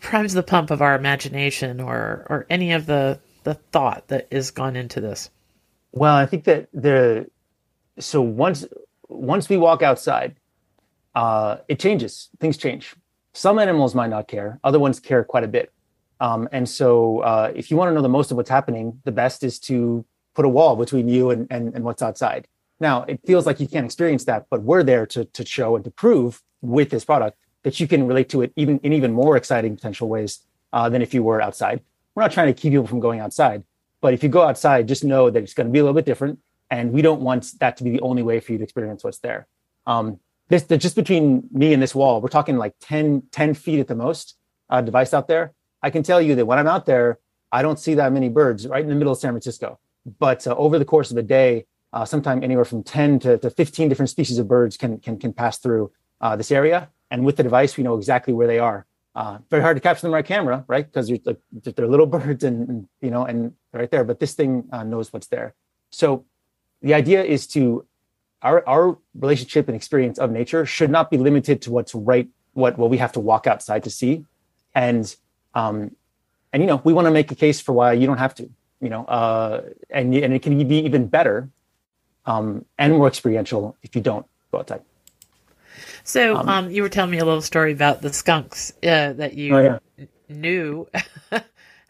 [0.00, 4.50] primes the pump of our imagination or, or any of the, the thought that is
[4.50, 5.30] gone into this.
[5.92, 7.30] Well, I think that the
[7.98, 8.66] so once
[9.08, 10.36] once we walk outside,
[11.14, 12.28] uh, it changes.
[12.38, 12.94] Things change.
[13.32, 14.60] Some animals might not care.
[14.62, 15.72] Other ones care quite a bit.
[16.20, 19.12] Um, and so, uh, if you want to know the most of what's happening, the
[19.12, 20.04] best is to
[20.36, 22.46] put a wall between you and, and, and what's outside.
[22.78, 25.84] Now, it feels like you can't experience that, but we're there to, to show and
[25.84, 29.36] to prove with this product that you can relate to it even in even more
[29.36, 30.40] exciting potential ways
[30.74, 31.80] uh, than if you were outside.
[32.14, 33.64] We're not trying to keep people from going outside,
[34.02, 36.04] but if you go outside, just know that it's going to be a little bit
[36.04, 36.38] different,
[36.70, 39.18] and we don't want that to be the only way for you to experience what's
[39.18, 39.46] there.
[39.86, 43.88] Um, this just between me and this wall, we're talking like 10, 10 feet at
[43.88, 44.36] the most
[44.68, 45.54] uh, device out there.
[45.82, 47.18] I can tell you that when I'm out there,
[47.50, 49.78] I don't see that many birds right in the middle of San Francisco.
[50.18, 53.50] But uh, over the course of a day, uh, sometime anywhere from 10 to, to
[53.50, 55.90] 15 different species of birds can, can, can pass through
[56.20, 56.90] uh, this area.
[57.10, 58.86] And with the device, we know exactly where they are.
[59.14, 60.86] Uh, very hard to capture them by camera, right?
[60.86, 64.04] Because like, they're little birds and, and, you know, and right there.
[64.04, 65.54] But this thing uh, knows what's there.
[65.90, 66.24] So
[66.82, 67.86] the idea is to
[68.42, 72.78] our our relationship and experience of nature should not be limited to what's right, what
[72.78, 74.24] what we have to walk outside to see,
[74.74, 75.16] and
[75.54, 75.96] um,
[76.52, 78.50] and you know, we want to make a case for why you don't have to
[78.80, 81.48] you know, uh, and and it can be even better
[82.26, 84.82] um, and more experiential if you don't go outside.
[86.04, 89.34] So, um, um, you were telling me a little story about the skunks uh, that
[89.34, 90.06] you oh, yeah.
[90.28, 90.88] knew.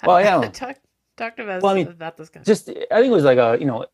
[0.04, 0.48] well, yeah.
[0.52, 0.78] talk
[1.16, 2.46] talk to us well, I mean, about the skunks.
[2.46, 3.86] Just, I think it was like a, you know,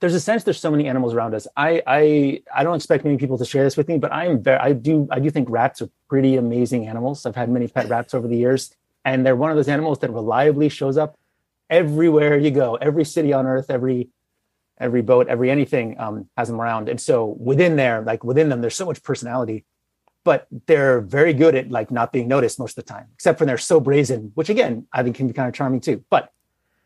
[0.00, 1.46] there's a sense there's so many animals around us.
[1.56, 4.58] I, I, I don't expect many people to share this with me, but I'm very,
[4.58, 7.26] I do, I do think rats are pretty amazing animals.
[7.26, 8.74] I've had many pet rats over the years,
[9.04, 11.16] and they're one of those animals that reliably shows up
[11.70, 14.10] everywhere you go, every city on earth, every
[14.78, 16.88] every boat, every anything um, has them around.
[16.88, 19.66] And so within there, like within them, there's so much personality,
[20.24, 23.46] but they're very good at like not being noticed most of the time, except when
[23.46, 26.04] they're so brazen, which again I think can be kind of charming too.
[26.10, 26.32] But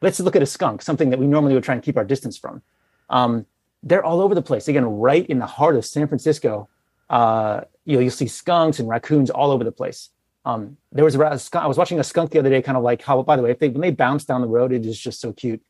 [0.03, 2.37] let's look at a skunk, something that we normally would try and keep our distance
[2.37, 2.63] from.
[3.09, 3.47] Um,
[3.83, 4.67] they're all over the place.
[4.69, 6.69] Again, right in the heart of San Francisco,
[7.11, 10.11] uh, you know, you'll see skunks and raccoons all over the place.
[10.45, 12.85] Um, there was a, skunk, I was watching a skunk the other day, kind of
[12.85, 14.99] like how, by the way, if they, when they bounce down the road, it is
[14.99, 15.63] just so cute.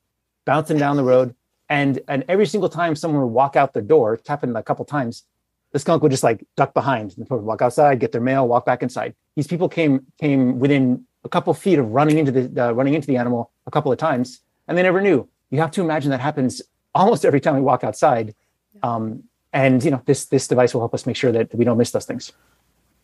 [0.45, 1.35] Bouncing down the road.
[1.69, 4.85] And, and every single time someone would walk out the door, it happened a couple
[4.85, 5.25] times,
[5.73, 8.83] the skunk would just like duck behind and walk outside, get their mail, walk back
[8.83, 9.15] inside.
[9.35, 13.07] These people came, came within a couple feet of running into the, uh, running into
[13.07, 15.29] the animal a couple of times and they never knew.
[15.51, 16.63] You have to imagine that happens
[16.95, 18.35] almost every time we walk outside.
[18.83, 21.79] Um, and you know, this, this device will help us make sure that we don't
[21.79, 22.33] miss those things.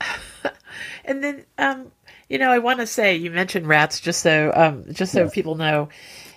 [1.11, 1.91] And then, um,
[2.29, 5.31] you know, I want to say you mentioned rats, just so um, just so yeah.
[5.31, 5.89] people know.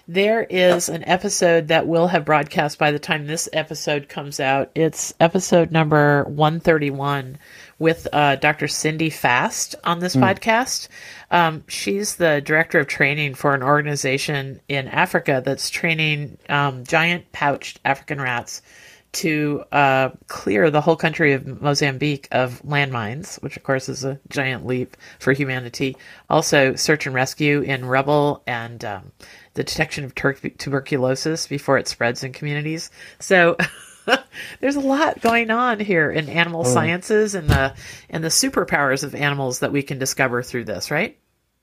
[0.08, 4.72] There is an episode that will have broadcast by the time this episode comes out.
[4.74, 7.38] It's episode number 131
[7.78, 8.68] with uh, Dr.
[8.68, 10.24] Cindy Fast on this mm.
[10.24, 10.88] podcast.
[11.30, 17.32] Um, she's the director of training for an organization in Africa that's training um, giant
[17.32, 18.64] pouched African rats
[19.14, 24.20] to uh, clear the whole country of Mozambique of landmines, which of course is a
[24.30, 25.96] giant leap for humanity.
[26.30, 29.12] Also, search and rescue in rubble and um,
[29.54, 32.90] the detection of tur- tuberculosis before it spreads in communities.
[33.20, 33.58] So.
[34.60, 36.70] there's a lot going on here in animal oh.
[36.70, 37.74] sciences and the
[38.10, 41.18] and the superpowers of animals that we can discover through this, right?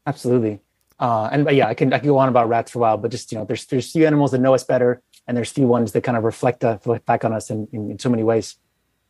[0.06, 0.58] Absolutely.
[0.98, 3.10] Uh, and yeah, I can I can go on about rats for a while, but
[3.10, 5.92] just you know, there's there's few animals that know us better and there's few ones
[5.92, 8.56] that kind of reflect, uh, back on us in, in, in, so many ways.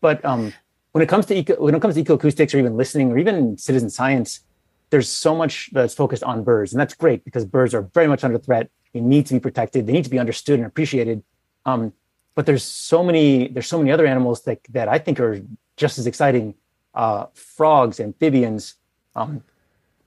[0.00, 0.52] But um,
[0.92, 3.56] when it comes to eco, when it comes to ecoacoustics or even listening or even
[3.56, 4.40] citizen science,
[4.90, 8.24] there's so much that's focused on birds, and that's great because birds are very much
[8.24, 8.70] under threat.
[8.92, 9.86] They need to be protected.
[9.86, 11.22] They need to be understood and appreciated.
[11.64, 11.92] Um,
[12.34, 15.40] but there's so many there's so many other animals that that I think are
[15.76, 16.54] just as exciting.
[16.92, 18.74] Uh, frogs, amphibians,
[19.14, 19.44] um,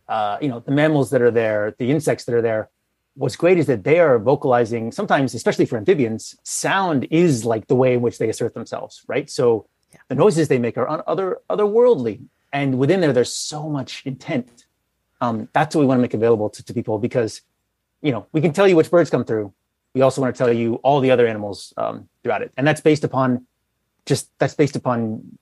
[0.09, 2.69] uh, you know, the mammals that are there, the insects that are there
[3.15, 7.75] what's great is that they are vocalizing sometimes especially for amphibians sound is like the
[7.75, 9.29] way in which they assert themselves right?
[9.29, 9.99] So yeah.
[10.09, 12.21] the noises they make are other otherworldly.
[12.51, 14.65] And within there there's so much intent.
[15.21, 17.41] Um, that's what we want to make available to, to people because
[18.01, 19.53] you know we can tell you which birds come through.
[19.93, 22.51] We also want to tell you all the other animals um, throughout it.
[22.57, 23.45] And that's based upon
[24.05, 25.37] just that's based upon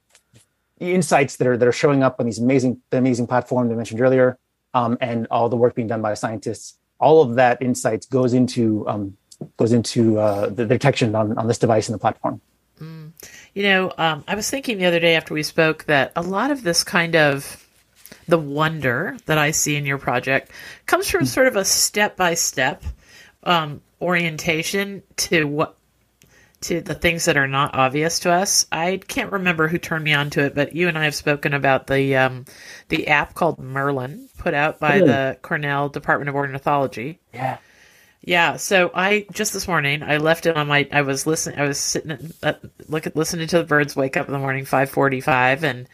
[0.79, 4.01] insights that are that are showing up on these amazing the amazing platform I mentioned
[4.01, 4.37] earlier
[4.73, 8.87] um, and all the work being done by scientists all of that insights goes into
[8.87, 9.17] um,
[9.57, 12.39] goes into uh, the, detection on, on this device and the platform.
[12.79, 13.11] Mm.
[13.53, 16.51] You know, um, I was thinking the other day after we spoke that a lot
[16.51, 17.67] of this kind of
[18.27, 20.51] the wonder that I see in your project
[20.85, 21.27] comes from mm.
[21.27, 22.83] sort of a step by step
[24.01, 25.75] orientation to what
[26.61, 28.67] to the things that are not obvious to us.
[28.71, 31.53] I can't remember who turned me on to it, but you and I have spoken
[31.53, 32.45] about the um,
[32.89, 35.07] the app called Merlin, put out by Really?
[35.07, 37.19] the Cornell Department of Ornithology.
[37.33, 37.57] Yeah.
[38.23, 40.87] Yeah, so I just this morning I left it on my.
[40.91, 41.57] I was listening.
[41.57, 44.63] I was sitting, at, look at listening to the birds wake up in the morning,
[44.63, 45.89] five forty-five, and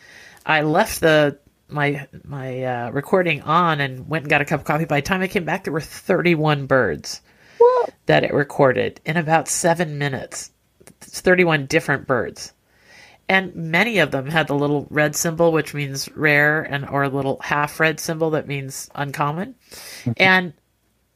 [0.46, 1.40] I left the
[1.70, 4.84] my my uh, recording on and went and got a cup of coffee.
[4.84, 7.22] By the time I came back, there were thirty-one birds
[8.08, 10.52] that it recorded in about seven minutes.
[11.08, 12.54] It's thirty-one different birds,
[13.30, 17.10] and many of them had the little red symbol, which means rare, and or a
[17.10, 20.12] little half red symbol that means uncommon, mm-hmm.
[20.18, 20.54] and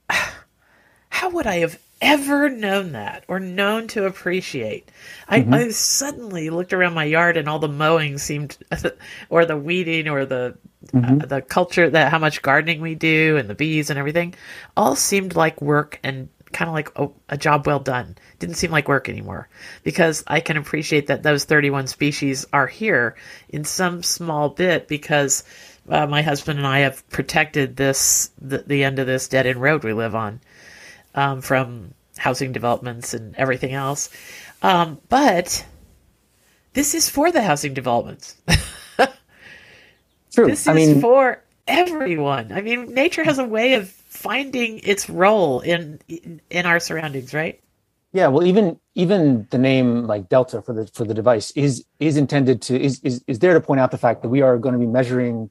[1.09, 4.89] how would I have ever known that or known to appreciate?
[5.27, 5.53] I, mm-hmm.
[5.53, 8.57] I suddenly looked around my yard and all the mowing seemed,
[9.29, 11.21] or the weeding or the mm-hmm.
[11.21, 14.33] uh, the culture that how much gardening we do and the bees and everything,
[14.75, 16.29] all seemed like work and
[16.61, 18.15] kind of like a, a job well done.
[18.37, 19.49] Didn't seem like work anymore
[19.81, 23.15] because I can appreciate that those 31 species are here
[23.49, 25.43] in some small bit because
[25.89, 29.59] uh, my husband and I have protected this the, the end of this dead end
[29.59, 30.39] road we live on
[31.15, 34.11] um, from housing developments and everything else.
[34.61, 35.65] Um, but
[36.73, 38.35] this is for the housing developments.
[40.31, 40.45] True.
[40.45, 42.51] This I is mean, for everyone.
[42.51, 45.99] I mean, nature has a way of finding its role in
[46.49, 47.59] in our surroundings, right?
[48.13, 48.27] yeah.
[48.27, 52.61] Well, even even the name like Delta for the for the device is is intended
[52.63, 54.79] to is is is there to point out the fact that we are going to
[54.79, 55.49] be measuring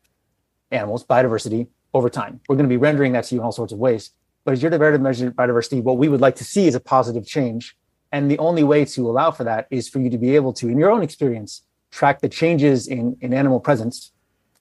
[0.71, 2.41] animals biodiversity over time.
[2.49, 4.11] We're going to be rendering that to you in all sorts of ways.
[4.45, 7.27] But as you're to measure biodiversity, what we would like to see is a positive
[7.27, 7.77] change.
[8.13, 10.69] And the only way to allow for that is for you to be able to,
[10.69, 14.13] in your own experience, track the changes in, in animal presence,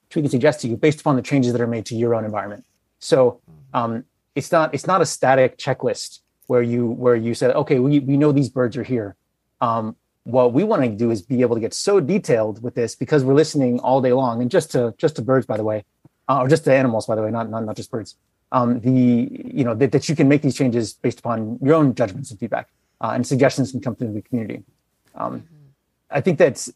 [0.08, 2.14] which we can suggest to you based upon the changes that are made to your
[2.14, 2.66] own environment.
[3.00, 3.42] So
[3.74, 8.00] um, it's not it's not a static checklist where you where you said, okay, we,
[8.00, 9.16] we know these birds are here.
[9.62, 12.96] Um, what we want to do is be able to get so detailed with this
[12.96, 15.86] because we're listening all day long, and just to just to birds, by the way,
[16.28, 18.16] uh, or just to animals, by the way, not not, not just birds.
[18.52, 21.94] Um, the you know that, that you can make these changes based upon your own
[21.94, 22.70] judgments and feedback
[23.02, 24.64] uh, and suggestions can come through the community.
[25.16, 25.44] Um,
[26.10, 26.72] I think that's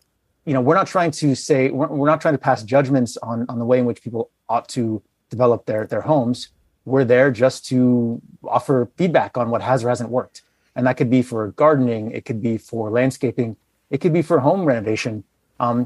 [0.46, 3.46] you know we're not trying to say we're, we're not trying to pass judgments on
[3.50, 5.02] on the way in which people ought to
[5.36, 6.40] develop their their homes.
[6.86, 8.22] We're there just to
[8.58, 10.38] offer feedback on what has or hasn't worked,
[10.76, 13.56] and that could be for gardening, it could be for landscaping,
[13.90, 15.24] it could be for home renovation,
[15.60, 15.78] um,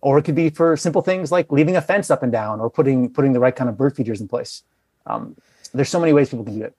[0.00, 2.68] or it could be for simple things like leaving a fence up and down or
[2.78, 4.62] putting putting the right kind of bird feeders in place.
[5.06, 5.36] Um,
[5.74, 6.74] there's so many ways people can do it.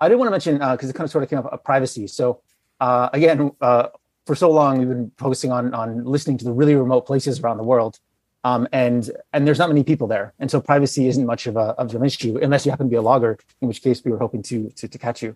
[0.00, 2.06] I did want to mention because it kind of sort of came up uh, privacy.
[2.06, 2.40] So
[2.80, 3.88] uh, again, uh,
[4.26, 7.58] for so long we've been focusing on on listening to the really remote places around
[7.58, 7.98] the world,
[8.44, 11.74] um, and and there's not many people there, and so privacy isn't much of a
[11.80, 14.18] of an issue unless you happen to be a logger, in which case we were
[14.18, 15.34] hoping to to, to catch you.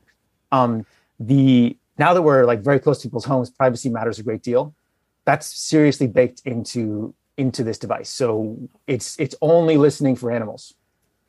[0.53, 0.85] Um,
[1.19, 4.75] the now that we're like very close to people's homes, privacy matters a great deal.
[5.25, 8.11] That's seriously baked into into this device.
[8.11, 10.75] So it's it's only listening for animals.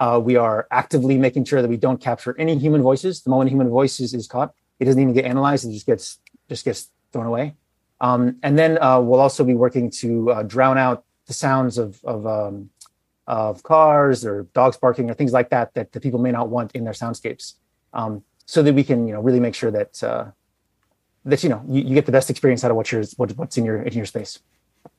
[0.02, 3.22] Uh, we are actively making sure that we don't capture any human voices.
[3.22, 6.20] The moment human voice is, is caught, it doesn't even get analyzed; it just gets
[6.50, 7.56] just gets thrown away.
[8.02, 12.04] Um, and then uh, we'll also be working to uh, drown out the sounds of
[12.04, 12.70] of, um,
[13.28, 16.74] of cars or dogs barking or things like that that the people may not want
[16.74, 17.54] in their soundscapes,
[17.94, 20.26] um, so that we can you know really make sure that uh,
[21.24, 23.58] that you know you, you get the best experience out of what yours what, what's
[23.58, 24.40] in your in your space.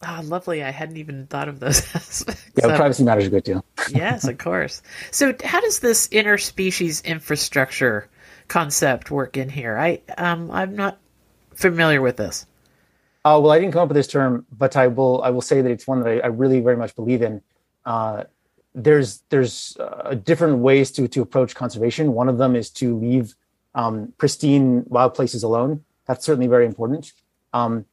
[0.03, 0.63] Ah, lovely.
[0.63, 2.47] I hadn't even thought of those aspects.
[2.57, 3.65] Yeah, privacy matters a good deal.
[3.91, 4.83] yes, of course.
[5.11, 8.09] So, how does this interspecies infrastructure
[8.49, 9.77] concept work in here?
[9.77, 10.99] I um, I'm not
[11.55, 12.47] familiar with this.
[13.25, 15.23] Uh, well, I didn't come up with this term, but I will.
[15.23, 17.43] I will say that it's one that I, I really very much believe in.
[17.85, 18.25] Uh,
[18.75, 22.15] there's there's uh, different ways to to approach conservation.
[22.15, 23.35] One of them is to leave
[23.75, 25.85] um, pristine wild places alone.
[26.07, 27.13] That's certainly very important.
[27.53, 27.85] Um,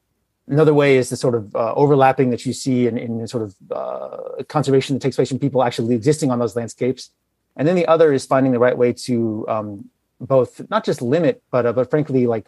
[0.46, 3.54] another way is the sort of uh, overlapping that you see in, in sort of
[3.70, 7.10] uh, conservation that takes place from people actually existing on those landscapes.
[7.56, 11.42] And then the other is finding the right way to um, both not just limit,
[11.50, 12.46] but uh, but frankly like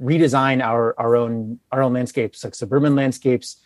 [0.00, 3.56] redesign our our own our own landscapes, like suburban landscapes,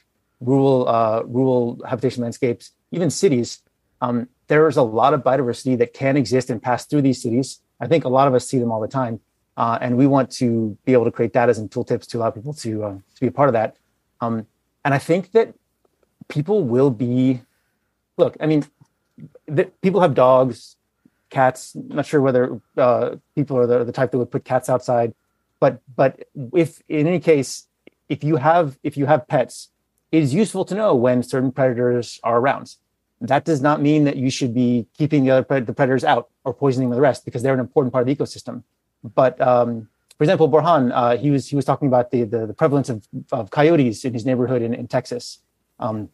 [0.40, 3.62] rural uh, rural habitation landscapes, even cities.
[4.00, 7.60] Um, there is a lot of biodiversity that can exist and pass through these cities.
[7.80, 9.20] I think a lot of us see them all the time,
[9.56, 12.54] uh, and we want to be able to create data and tooltips to allow people
[12.54, 13.76] to uh, to be a part of that.
[14.20, 14.46] Um,
[14.84, 15.54] and I think that
[16.28, 17.42] people will be.
[18.18, 18.66] Look, I mean,
[19.46, 20.76] the, people have dogs,
[21.30, 21.74] cats.
[21.74, 25.14] I'm not sure whether uh, people are the, the type that would put cats outside
[25.62, 26.12] but but
[26.64, 27.50] if in any case
[28.14, 29.54] if you have if you have pets
[30.12, 32.76] it is useful to know when certain predators are around.
[33.22, 36.28] That does not mean that you should be keeping the other pred- the predators out
[36.44, 38.62] or poisoning the rest because they're an important part of the ecosystem.
[39.02, 39.88] But um,
[40.18, 43.06] for example, Bourhan, uh, he was he was talking about the the, the prevalence of,
[43.30, 45.38] of coyotes in his neighborhood in, in Texas,
[45.78, 46.10] um,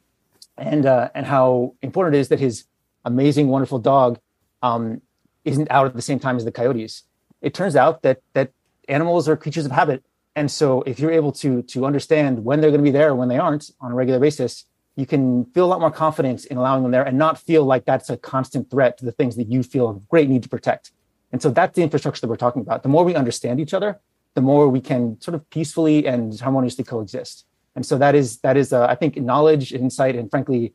[0.56, 2.64] and uh, and how important it is that his
[3.04, 4.20] amazing, wonderful dog
[4.62, 5.00] um,
[5.44, 7.04] isn't out at the same time as the coyotes.
[7.40, 8.52] It turns out that that
[8.88, 12.70] animals are creatures of habit, and so if you're able to to understand when they're
[12.70, 14.64] going to be there, when they aren't on a regular basis,
[14.96, 17.84] you can feel a lot more confidence in allowing them there, and not feel like
[17.84, 20.92] that's a constant threat to the things that you feel a great need to protect.
[21.32, 22.82] And so that's the infrastructure that we're talking about.
[22.82, 24.00] The more we understand each other,
[24.34, 27.44] the more we can sort of peacefully and harmoniously coexist.
[27.76, 30.74] And so that is that is uh, I think knowledge, insight, and frankly,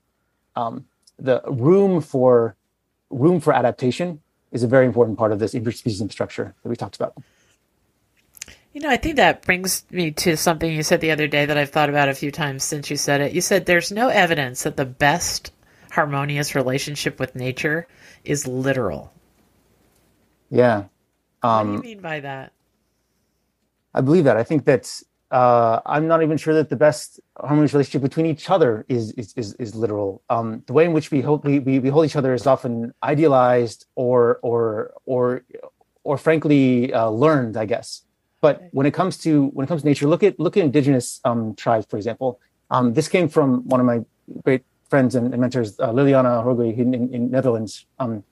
[0.55, 0.86] um,
[1.18, 2.55] the room for
[3.09, 6.95] room for adaptation is a very important part of this interspecies infrastructure that we talked
[6.95, 7.14] about.
[8.74, 11.57] You know, I think that brings me to something you said the other day that
[11.57, 13.34] I've thought about a few times since you said it.
[13.34, 15.51] You said there's no evidence that the best
[15.91, 17.88] harmonious relationship with nature
[18.24, 19.13] is literal.
[20.49, 20.86] Yeah.
[21.43, 22.51] Um, what do you um, mean by that?
[23.93, 24.38] I believe that.
[24.38, 24.91] I think that
[25.30, 29.34] uh, I'm not even sure that the best harmonious relationship between each other is is
[29.36, 30.24] is, is literal.
[30.32, 32.91] Um, the way in which we hold we, we, we hold each other is often
[33.03, 35.43] idealized or or or
[36.03, 38.03] or frankly uh, learned, I guess.
[38.43, 41.21] But when it comes to when it comes to nature, look at look at indigenous
[41.23, 42.41] um, tribes, for example.
[42.69, 44.01] Um, this came from one of my
[44.43, 47.85] great friends and, and mentors, uh, Liliana Horgui in, in, in Netherlands.
[47.99, 48.25] Um,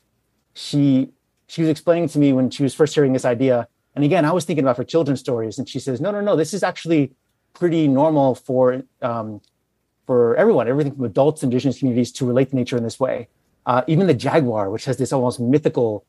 [0.54, 1.14] she
[1.48, 3.70] she was explaining to me when she was first hearing this idea.
[3.96, 6.36] And again, I was thinking about her children's stories, and she says, "No, no, no.
[6.36, 7.14] This is actually
[7.54, 9.40] pretty normal for um,
[10.08, 13.30] for everyone, everything from adults, indigenous communities, to relate to nature in this way.
[13.66, 16.04] Uh, even the jaguar, which has this almost mythical,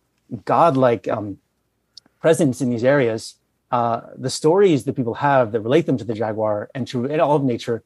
[0.44, 1.38] godlike um,
[2.20, 3.36] presence in these areas,
[3.72, 7.36] uh, the stories that people have that relate them to the jaguar and to all
[7.36, 7.82] of nature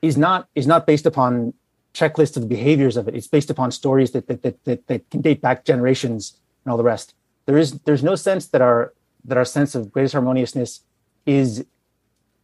[0.00, 1.52] is not is not based upon
[1.92, 3.14] checklists of the behaviors of it.
[3.14, 6.78] It's based upon stories that that, that that that can date back generations and all
[6.78, 7.14] the rest.
[7.44, 8.94] There is there's no sense that our
[9.26, 10.80] that our sense of greatest harmoniousness
[11.26, 11.66] is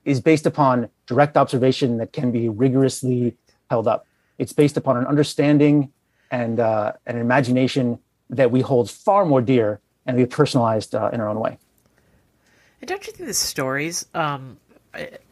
[0.04, 3.36] is based upon direct observation that can be rigorously
[3.70, 4.06] held up.
[4.38, 5.92] It's based upon an understanding
[6.30, 7.98] and uh, an imagination
[8.28, 11.58] that we hold far more dear and we personalized uh, in our own way.
[12.80, 14.58] And don't you think the stories, um,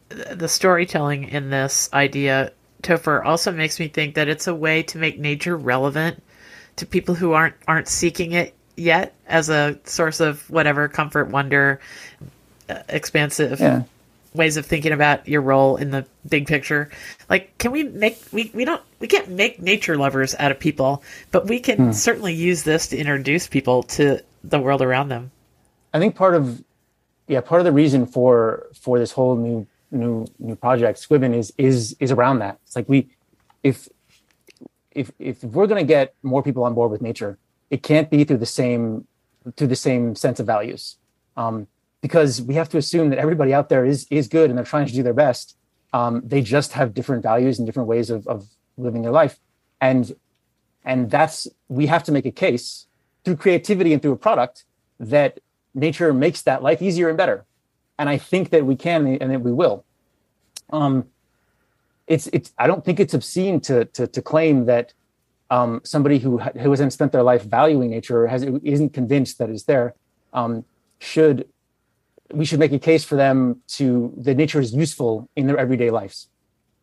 [0.09, 4.97] the storytelling in this idea, Topher, also makes me think that it's a way to
[4.97, 6.21] make nature relevant
[6.77, 11.79] to people who aren't aren't seeking it yet as a source of whatever comfort, wonder,
[12.69, 13.83] uh, expansive yeah.
[14.33, 16.89] ways of thinking about your role in the big picture.
[17.29, 21.03] Like, can we make we we don't we can't make nature lovers out of people,
[21.31, 21.91] but we can hmm.
[21.91, 25.31] certainly use this to introduce people to the world around them.
[25.93, 26.63] I think part of
[27.27, 31.53] yeah part of the reason for for this whole new new new project Squibbon is
[31.57, 32.59] is is around that.
[32.65, 33.09] It's like we
[33.63, 33.89] if
[34.91, 37.37] if if we're going to get more people on board with nature,
[37.69, 39.07] it can't be through the same
[39.55, 40.97] through the same sense of values.
[41.37, 41.67] Um,
[42.01, 44.85] because we have to assume that everybody out there is is good and they're trying
[44.85, 45.57] to do their best.
[45.93, 48.47] Um, they just have different values and different ways of, of
[48.77, 49.39] living their life.
[49.81, 50.15] And
[50.83, 52.87] and that's we have to make a case
[53.23, 54.65] through creativity and through a product
[54.99, 55.39] that
[55.75, 57.45] nature makes that life easier and better
[57.99, 59.85] and i think that we can and that we will
[60.71, 61.05] um,
[62.07, 64.93] it's it's i don't think it's obscene to to, to claim that
[65.51, 69.49] um, somebody who who hasn't spent their life valuing nature or has isn't convinced that
[69.49, 69.93] it's there
[70.33, 70.65] um,
[70.99, 71.47] should
[72.31, 75.89] we should make a case for them to that nature is useful in their everyday
[75.89, 76.27] lives.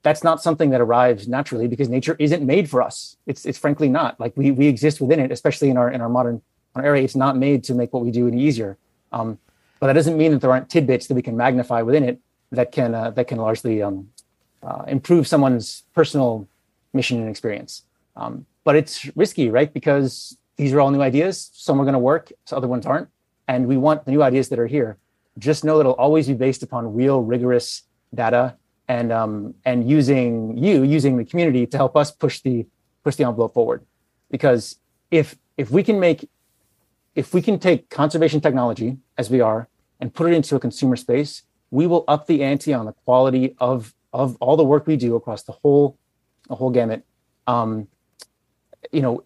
[0.03, 3.17] That's not something that arrives naturally because nature isn't made for us.
[3.27, 4.19] It's it's frankly not.
[4.19, 6.43] Like we we exist within it, especially in our in our modern
[6.75, 7.03] our area.
[7.03, 8.79] It's not made to make what we do any easier.
[9.13, 9.39] Um,
[9.81, 12.21] but that doesn't mean that there aren't tidbits that we can magnify within it
[12.53, 14.11] that can uh, that can largely um,
[14.63, 16.47] uh, improve someone's personal
[16.93, 17.83] mission and experience.
[18.15, 19.73] Um, but it's risky, right?
[19.73, 21.51] Because these are all new ideas.
[21.55, 23.09] Some are going to work, so other ones aren't.
[23.49, 24.99] And we want the new ideas that are here.
[25.39, 27.83] Just know that it'll always be based upon real, rigorous
[28.15, 28.57] data
[28.89, 32.67] and um, and using you, using the community to help us push the
[33.03, 33.85] push the envelope forward.
[34.31, 34.77] Because
[35.11, 36.29] if if we can make
[37.15, 39.69] if we can take conservation technology as we are
[40.01, 43.57] and put it into a consumer space, we will up the ante on the quality
[43.59, 45.99] of of all the work we do across the whole
[46.49, 47.05] the whole gamut.
[47.47, 47.89] Um,
[48.91, 49.23] you know,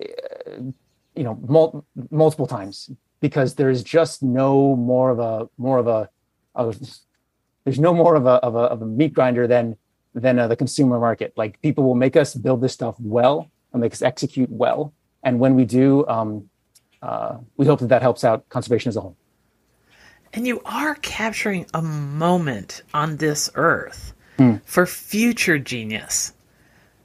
[1.15, 6.09] you know, mul- multiple times because there's just no more of a more of a,
[6.55, 6.79] of,
[7.65, 9.77] there's no more of a of a of a meat grinder than
[10.15, 11.33] than uh, the consumer market.
[11.37, 15.41] Like people will make us build this stuff well and make us execute well, and
[15.41, 16.49] when we do, um,
[17.07, 19.17] uh, we hope that that helps out conservation as a whole.
[20.33, 24.57] And you are capturing a moment on this earth hmm.
[24.65, 26.33] for future genius,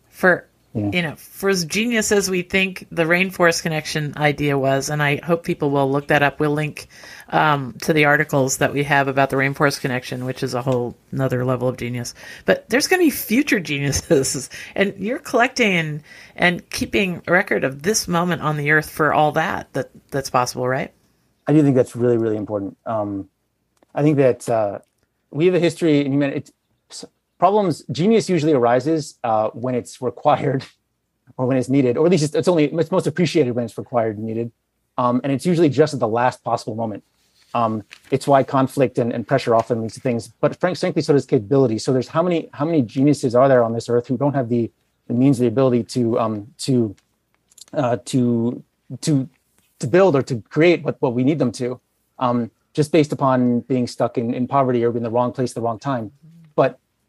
[0.09, 0.89] for yeah.
[0.93, 5.17] you know, for as genius as we think the rainforest connection idea was, and I
[5.17, 6.39] hope people will look that up.
[6.39, 6.87] We'll link
[7.29, 10.95] um, to the articles that we have about the rainforest connection, which is a whole
[11.11, 12.13] another level of genius.
[12.45, 16.03] But there's going to be future geniuses, and you're collecting and,
[16.35, 20.29] and keeping a record of this moment on the earth for all that that that's
[20.29, 20.93] possible, right?
[21.47, 22.77] I do think that's really really important.
[22.85, 23.29] Um,
[23.93, 24.79] I think that uh,
[25.31, 26.53] we have a history in humanity
[27.41, 30.63] problems genius usually arises uh, when it's required
[31.37, 34.15] or when it's needed or at least it's, only it's most appreciated when it's required
[34.17, 34.51] and needed.
[34.99, 37.03] Um, and it's usually just at the last possible moment.
[37.55, 41.13] Um, it's why conflict and, and, pressure often leads to things but frank, frankly so
[41.13, 41.79] does capability.
[41.79, 44.47] So there's how many how many geniuses are there on this earth who don't have
[44.47, 44.71] the,
[45.07, 46.35] the means the ability to um,
[46.65, 46.95] to
[47.73, 48.63] uh, to
[49.05, 49.27] to
[49.79, 51.81] to build or to create what, what we need them to
[52.19, 55.55] um, just based upon being stuck in, in poverty or in the wrong place at
[55.55, 56.11] the wrong time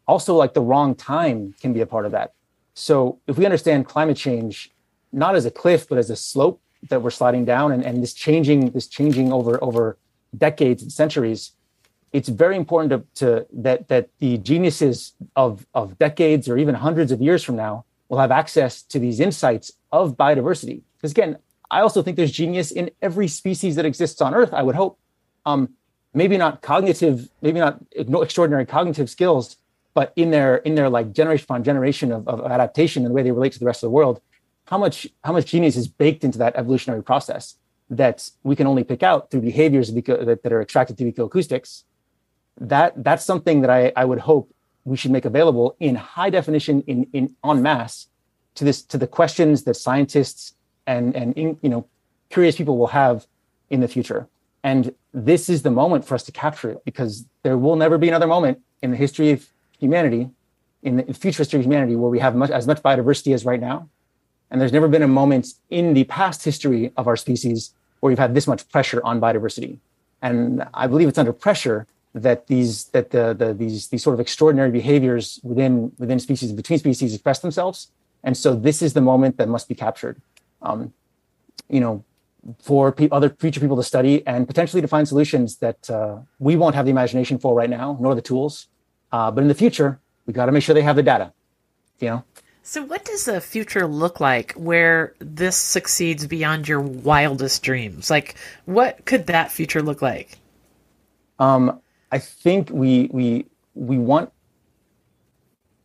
[0.07, 2.33] also like the wrong time can be a part of that.
[2.73, 4.71] So if we understand climate change
[5.13, 8.13] not as a cliff but as a slope that we're sliding down and, and this
[8.13, 9.97] changing this changing over over
[10.35, 11.51] decades and centuries
[12.11, 17.11] it's very important to, to that that the geniuses of of decades or even hundreds
[17.11, 20.81] of years from now will have access to these insights of biodiversity.
[20.97, 21.37] Because again
[21.71, 24.99] i also think there's genius in every species that exists on earth i would hope.
[25.45, 25.69] Um,
[26.13, 29.57] maybe not cognitive maybe not extraordinary cognitive skills
[29.93, 33.23] but in their in their like generation upon generation of, of adaptation and the way
[33.23, 34.21] they relate to the rest of the world
[34.65, 37.55] how much how much genius is baked into that evolutionary process
[37.89, 41.83] that we can only pick out through behaviors that, that are extracted through ecoacoustics?
[42.59, 44.53] That that's something that I, I would hope
[44.85, 48.07] we should make available in high definition in in en masse
[48.55, 50.53] to this to the questions that scientists
[50.87, 51.87] and and you know
[52.29, 53.25] curious people will have
[53.69, 54.27] in the future.
[54.63, 58.07] And this is the moment for us to capture it because there will never be
[58.07, 59.47] another moment in the history of
[59.83, 60.29] humanity,
[60.81, 63.61] in the future history of humanity, where we have much, as much biodiversity as right
[63.71, 63.89] now.
[64.49, 68.19] And there's never been a moment in the past history of our species where we've
[68.25, 69.79] had this much pressure on biodiversity.
[70.21, 70.41] And
[70.73, 74.71] I believe it's under pressure that these that the, the these these sort of extraordinary
[74.71, 77.89] behaviors within within species between species express themselves.
[78.23, 80.21] And so this is the moment that must be captured.
[80.61, 80.93] Um,
[81.69, 82.03] you know,
[82.59, 86.55] for pe- other future people to study and potentially to find solutions that uh, we
[86.55, 88.67] won't have the imagination for right now, nor the tools.
[89.13, 91.31] Uh, but in the future, we got to make sure they have the data.
[91.99, 92.23] You know.
[92.63, 98.09] So, what does the future look like where this succeeds beyond your wildest dreams?
[98.09, 98.35] Like,
[98.65, 100.39] what could that future look like?
[101.39, 101.79] Um,
[102.11, 103.45] I think we we
[103.75, 104.31] we want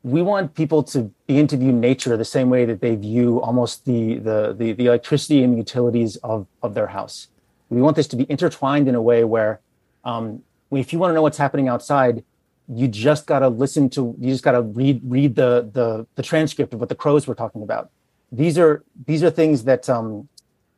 [0.03, 3.85] we want people to begin to view nature the same way that they view almost
[3.85, 7.29] the the the, the electricity and utilities of of their house.
[7.68, 9.61] We want this to be intertwined in a way where,
[10.03, 12.24] um, if you want to know what's happening outside,
[12.68, 16.22] you just got to listen to you just got to read read the the the
[16.22, 17.90] transcript of what the crows were talking about.
[18.30, 20.28] These are these are things that um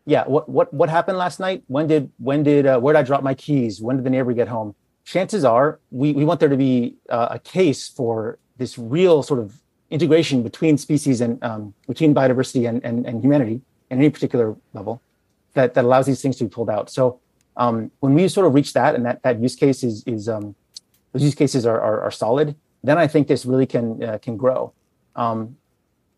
[0.07, 1.65] yeah what what what happened last night?
[1.67, 3.81] When did when did uh, where did i drop my keys?
[3.81, 4.75] When did the neighbor get home?
[5.05, 9.41] Chances are we we want there to be uh, a case for this real sort
[9.41, 9.61] of
[9.91, 13.61] integration between species and um, between biodiversity and, and and humanity
[13.91, 15.03] in any particular level
[15.55, 16.89] that that allows these things to be pulled out.
[16.89, 17.19] So
[17.57, 20.55] um, when we sort of reach that and that that use case is is um,
[21.13, 24.37] those use cases are, are, are solid, then I think this really can uh, can
[24.37, 24.73] grow.
[25.17, 25.57] Um,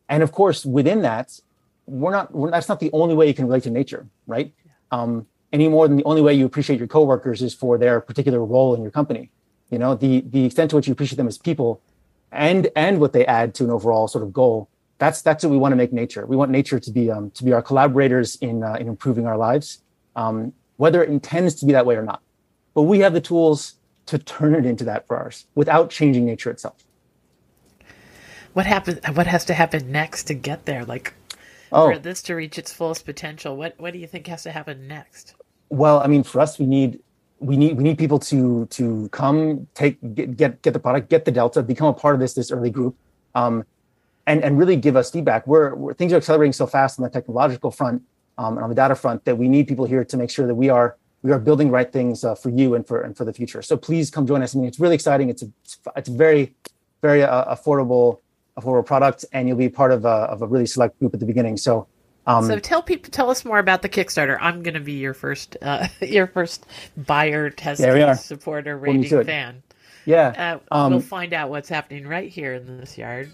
[0.08, 1.40] and of course, within that,
[1.86, 4.52] we're not we're, that's not the only way you can relate to nature, right?
[4.90, 8.44] Um, any more than the only way you appreciate your coworkers is for their particular
[8.44, 9.30] role in your company.
[9.70, 11.80] You know, the the extent to which you appreciate them as people,
[12.30, 14.68] and and what they add to an overall sort of goal.
[14.98, 16.26] That's that's what we want to make nature.
[16.26, 19.36] We want nature to be um, to be our collaborators in uh, in improving our
[19.36, 19.80] lives,
[20.14, 22.22] um, whether it intends to be that way or not.
[22.74, 23.74] But we have the tools
[24.06, 26.84] to turn it into that for ours without changing nature itself.
[28.52, 29.00] What happens?
[29.14, 30.84] What has to happen next to get there?
[30.84, 31.14] Like
[31.72, 31.92] oh.
[31.92, 34.86] for this to reach its fullest potential, what what do you think has to happen
[34.86, 35.34] next?
[35.70, 37.00] Well, I mean, for us, we need
[37.38, 41.24] we need we need people to to come take get get, get the product, get
[41.24, 42.94] the delta, become a part of this this early group,
[43.34, 43.64] um,
[44.26, 45.46] and and really give us feedback.
[45.46, 48.02] We're, we're things are accelerating so fast on the technological front
[48.38, 50.54] um, and on the data front that we need people here to make sure that
[50.54, 53.32] we are we are building right things uh, for you and for and for the
[53.32, 53.62] future.
[53.62, 54.54] So please come join us.
[54.54, 55.30] I mean, it's really exciting.
[55.30, 55.48] It's a
[55.96, 56.54] it's a very
[57.00, 58.18] very uh, affordable
[58.58, 61.26] affordable product, and you'll be part of a, of a really select group at the
[61.26, 61.56] beginning.
[61.56, 61.86] So.
[62.24, 64.38] Um, so tell people, tell us more about the Kickstarter.
[64.40, 66.64] I'm going to be your first, uh, your first
[66.96, 69.64] buyer, tester, supporter, rating fan.
[70.04, 73.32] Yeah, uh, um, we'll find out what's happening right here in this yard.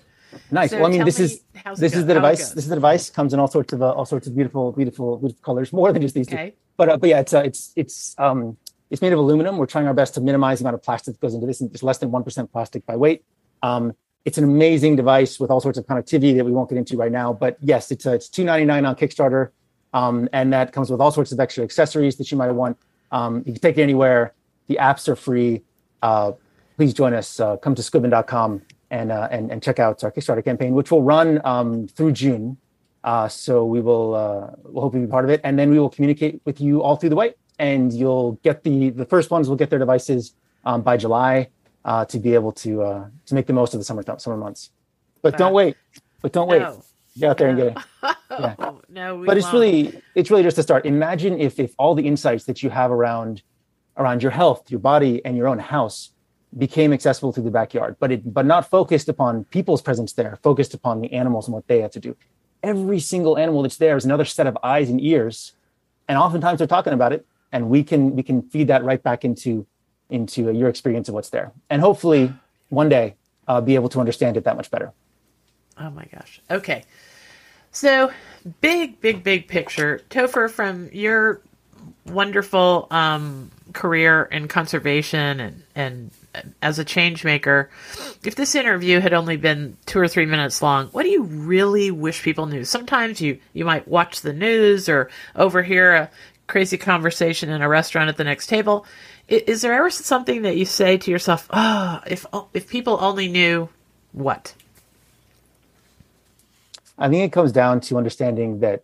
[0.50, 0.70] Nice.
[0.70, 1.42] So well, I mean, this is
[1.76, 2.50] this is the device.
[2.50, 3.10] This is the device.
[3.10, 5.72] Comes in all sorts of uh, all sorts of beautiful, beautiful, beautiful colors.
[5.72, 6.50] More than just these okay.
[6.50, 8.56] two but uh, but yeah, it's uh, it's it's um,
[8.88, 9.58] it's made of aluminum.
[9.58, 11.60] We're trying our best to minimize the amount of plastic that goes into this.
[11.60, 13.24] It's less than one percent plastic by weight.
[13.62, 13.92] Um,
[14.24, 17.12] it's an amazing device with all sorts of connectivity that we won't get into right
[17.12, 17.32] now.
[17.32, 19.50] But yes, it's uh, it's two ninety nine on Kickstarter,
[19.92, 22.78] um, and that comes with all sorts of extra accessories that you might want.
[23.10, 24.34] Um, you can take it anywhere.
[24.68, 25.62] The apps are free.
[26.00, 26.32] Uh,
[26.76, 27.40] please join us.
[27.40, 31.02] Uh, come to squibbon.com and, uh, and and check out our Kickstarter campaign, which will
[31.02, 32.56] run um, through June.
[33.04, 35.90] Uh, so we will uh, we'll hopefully be part of it, and then we will
[35.90, 39.56] communicate with you all through the way, and you'll get the the first ones will
[39.56, 40.34] get their devices
[40.64, 41.48] um, by July
[41.84, 44.70] uh, to be able to uh, to make the most of the summer summer months.
[45.22, 45.76] But don't wait.
[46.22, 46.62] But don't wait.
[47.18, 47.78] Get out there and get it.
[48.30, 48.54] Yeah.
[48.88, 49.54] no, we But it's won't.
[49.54, 50.86] really it's really just a start.
[50.86, 53.42] Imagine if if all the insights that you have around
[53.96, 56.10] around your health, your body, and your own house
[56.56, 60.74] became accessible through the backyard, but it but not focused upon people's presence there, focused
[60.74, 62.16] upon the animals and what they had to do.
[62.62, 65.52] Every single animal that's there is another set of eyes and ears,
[66.08, 69.24] and oftentimes they're talking about it, and we can we can feed that right back
[69.24, 69.66] into
[70.10, 72.32] into your experience of what's there, and hopefully
[72.70, 73.14] one day
[73.46, 74.92] uh, be able to understand it that much better.
[75.78, 76.40] Oh my gosh.
[76.50, 76.84] Okay.
[77.70, 78.10] So,
[78.60, 80.00] big, big, big picture.
[80.10, 81.40] Topher, from your
[82.06, 86.10] wonderful um, career in conservation and, and
[86.62, 87.70] as a change maker,
[88.24, 91.90] if this interview had only been two or three minutes long, what do you really
[91.90, 92.64] wish people knew?
[92.64, 96.10] Sometimes you, you might watch the news or overhear a
[96.46, 98.86] crazy conversation in a restaurant at the next table.
[99.30, 102.24] I- Is there ever something that you say to yourself, oh, if,
[102.54, 103.68] if people only knew
[104.12, 104.54] what?
[106.98, 108.82] I think it comes down to understanding that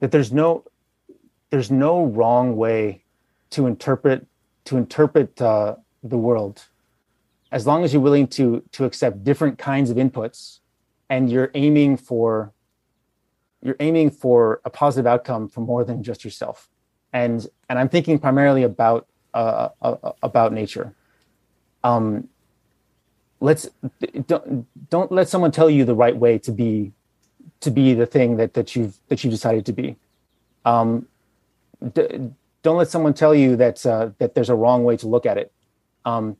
[0.00, 0.64] that there's no
[1.50, 3.04] there's no wrong way
[3.50, 4.26] to interpret
[4.64, 6.64] to interpret uh, the world.
[7.50, 10.60] As long as you're willing to to accept different kinds of inputs
[11.08, 12.52] and you're aiming for
[13.62, 16.68] you're aiming for a positive outcome for more than just yourself.
[17.12, 20.94] And and i'm thinking primarily about uh, uh, about nature.
[21.82, 22.28] Um
[23.40, 23.68] let's
[24.26, 26.92] don't don't let someone tell you the right way to be
[27.60, 29.96] to be the thing that that you've that you decided to be.
[30.64, 31.06] Um
[31.94, 32.30] d-
[32.62, 35.38] don't let someone tell you that uh, that there's a wrong way to look at
[35.38, 35.52] it.
[36.04, 36.36] Um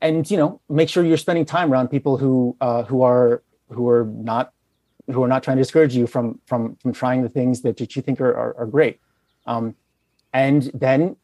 [0.00, 3.88] and you know make sure you're spending time around people who uh who are who
[3.88, 4.52] are not
[5.06, 7.96] who are not trying to discourage you from from from trying the things that, that
[7.96, 9.00] you think are, are, are great.
[9.46, 9.74] Um
[10.32, 11.16] and then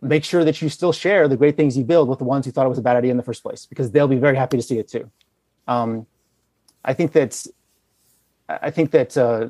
[0.00, 2.52] make sure that you still share the great things you build with the ones who
[2.52, 4.56] thought it was a bad idea in the first place because they'll be very happy
[4.56, 5.10] to see it too.
[5.68, 6.06] Um,
[6.84, 7.48] i think that's
[8.48, 9.48] i think that uh,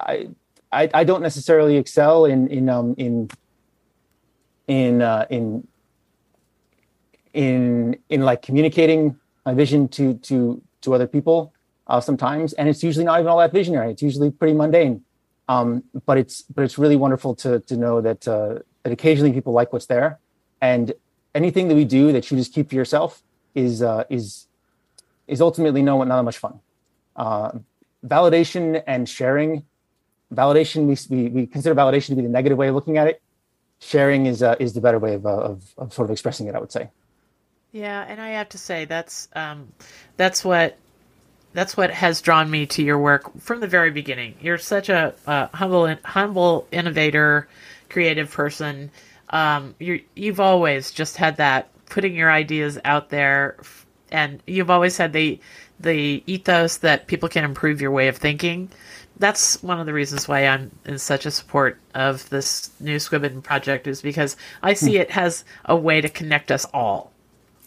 [0.00, 0.28] I,
[0.72, 3.28] I i don't necessarily excel in in um in
[4.68, 5.66] in uh, in
[7.32, 11.52] in in like communicating my vision to to to other people
[11.86, 12.52] uh, sometimes.
[12.54, 13.92] And it's usually not even all that visionary.
[13.92, 15.02] It's usually pretty mundane.
[15.48, 19.52] Um, but it's but it's really wonderful to to know that uh, that occasionally people
[19.52, 20.18] like what's there.
[20.60, 20.92] And
[21.34, 23.22] anything that we do that you just keep to yourself
[23.54, 24.48] is uh, is
[25.28, 26.60] is ultimately no not that much fun.
[27.14, 27.52] Uh,
[28.04, 29.64] validation and sharing
[30.34, 33.22] validation we, we we consider validation to be the negative way of looking at it
[33.80, 36.54] sharing is uh, is the better way of, uh, of of sort of expressing it
[36.54, 36.90] i would say
[37.76, 39.70] Yeah, and I have to say that's um,
[40.16, 40.78] that's what
[41.52, 44.34] that's what has drawn me to your work from the very beginning.
[44.40, 47.48] You're such a uh, humble, humble innovator,
[47.90, 48.90] creative person.
[49.28, 53.58] Um, you you've always just had that putting your ideas out there,
[54.10, 55.38] and you've always had the
[55.78, 58.70] the ethos that people can improve your way of thinking.
[59.18, 63.42] That's one of the reasons why I'm in such a support of this new Squibbon
[63.42, 67.12] project is because I see it has a way to connect us all,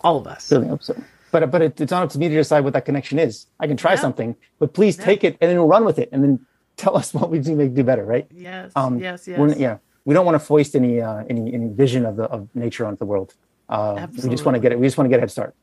[0.02, 0.44] all of us.
[0.44, 0.96] Certainly hope so.
[1.32, 3.48] But but it, it's not up to me to decide what that connection is.
[3.60, 4.02] I can try No.
[4.02, 6.46] something, but please take it and then run with it, and then
[6.78, 8.28] tell us what we do make do better, right?
[8.32, 9.58] Yes, Um, yes, yes.
[9.58, 12.86] Yeah, we don't want to foist any uh, any any vision of the of nature
[12.86, 13.34] onto the world.
[13.70, 14.80] Uh, we just want to get it.
[14.80, 15.56] We just want to get a head start.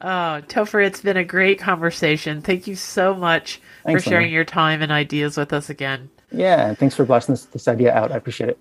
[0.00, 2.42] Oh, Topher, it's been a great conversation.
[2.42, 4.34] Thank you so much Thanks, for sharing Lena.
[4.34, 6.10] your time and ideas with us again.
[6.30, 8.12] Yeah, and thanks for blasting this, this idea out.
[8.12, 8.58] I appreciate it.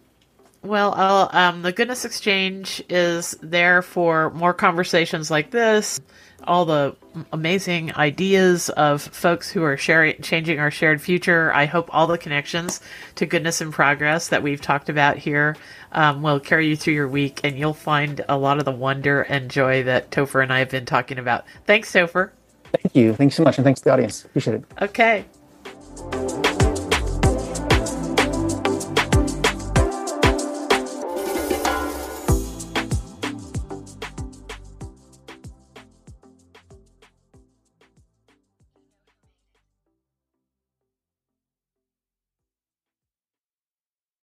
[0.63, 5.99] Well, I'll, um, the Goodness Exchange is there for more conversations like this,
[6.47, 6.95] all the
[7.31, 11.53] amazing ideas of folks who are sharing, changing our shared future.
[11.53, 12.81] I hope all the connections
[13.15, 15.55] to goodness and progress that we've talked about here
[15.91, 19.21] um, will carry you through your week, and you'll find a lot of the wonder
[19.21, 21.45] and joy that Topher and I have been talking about.
[21.65, 22.31] Thanks, Topher.
[22.65, 23.13] Thank you.
[23.13, 24.25] Thanks so much, and thanks to the audience.
[24.25, 24.63] Appreciate it.
[24.81, 25.25] Okay.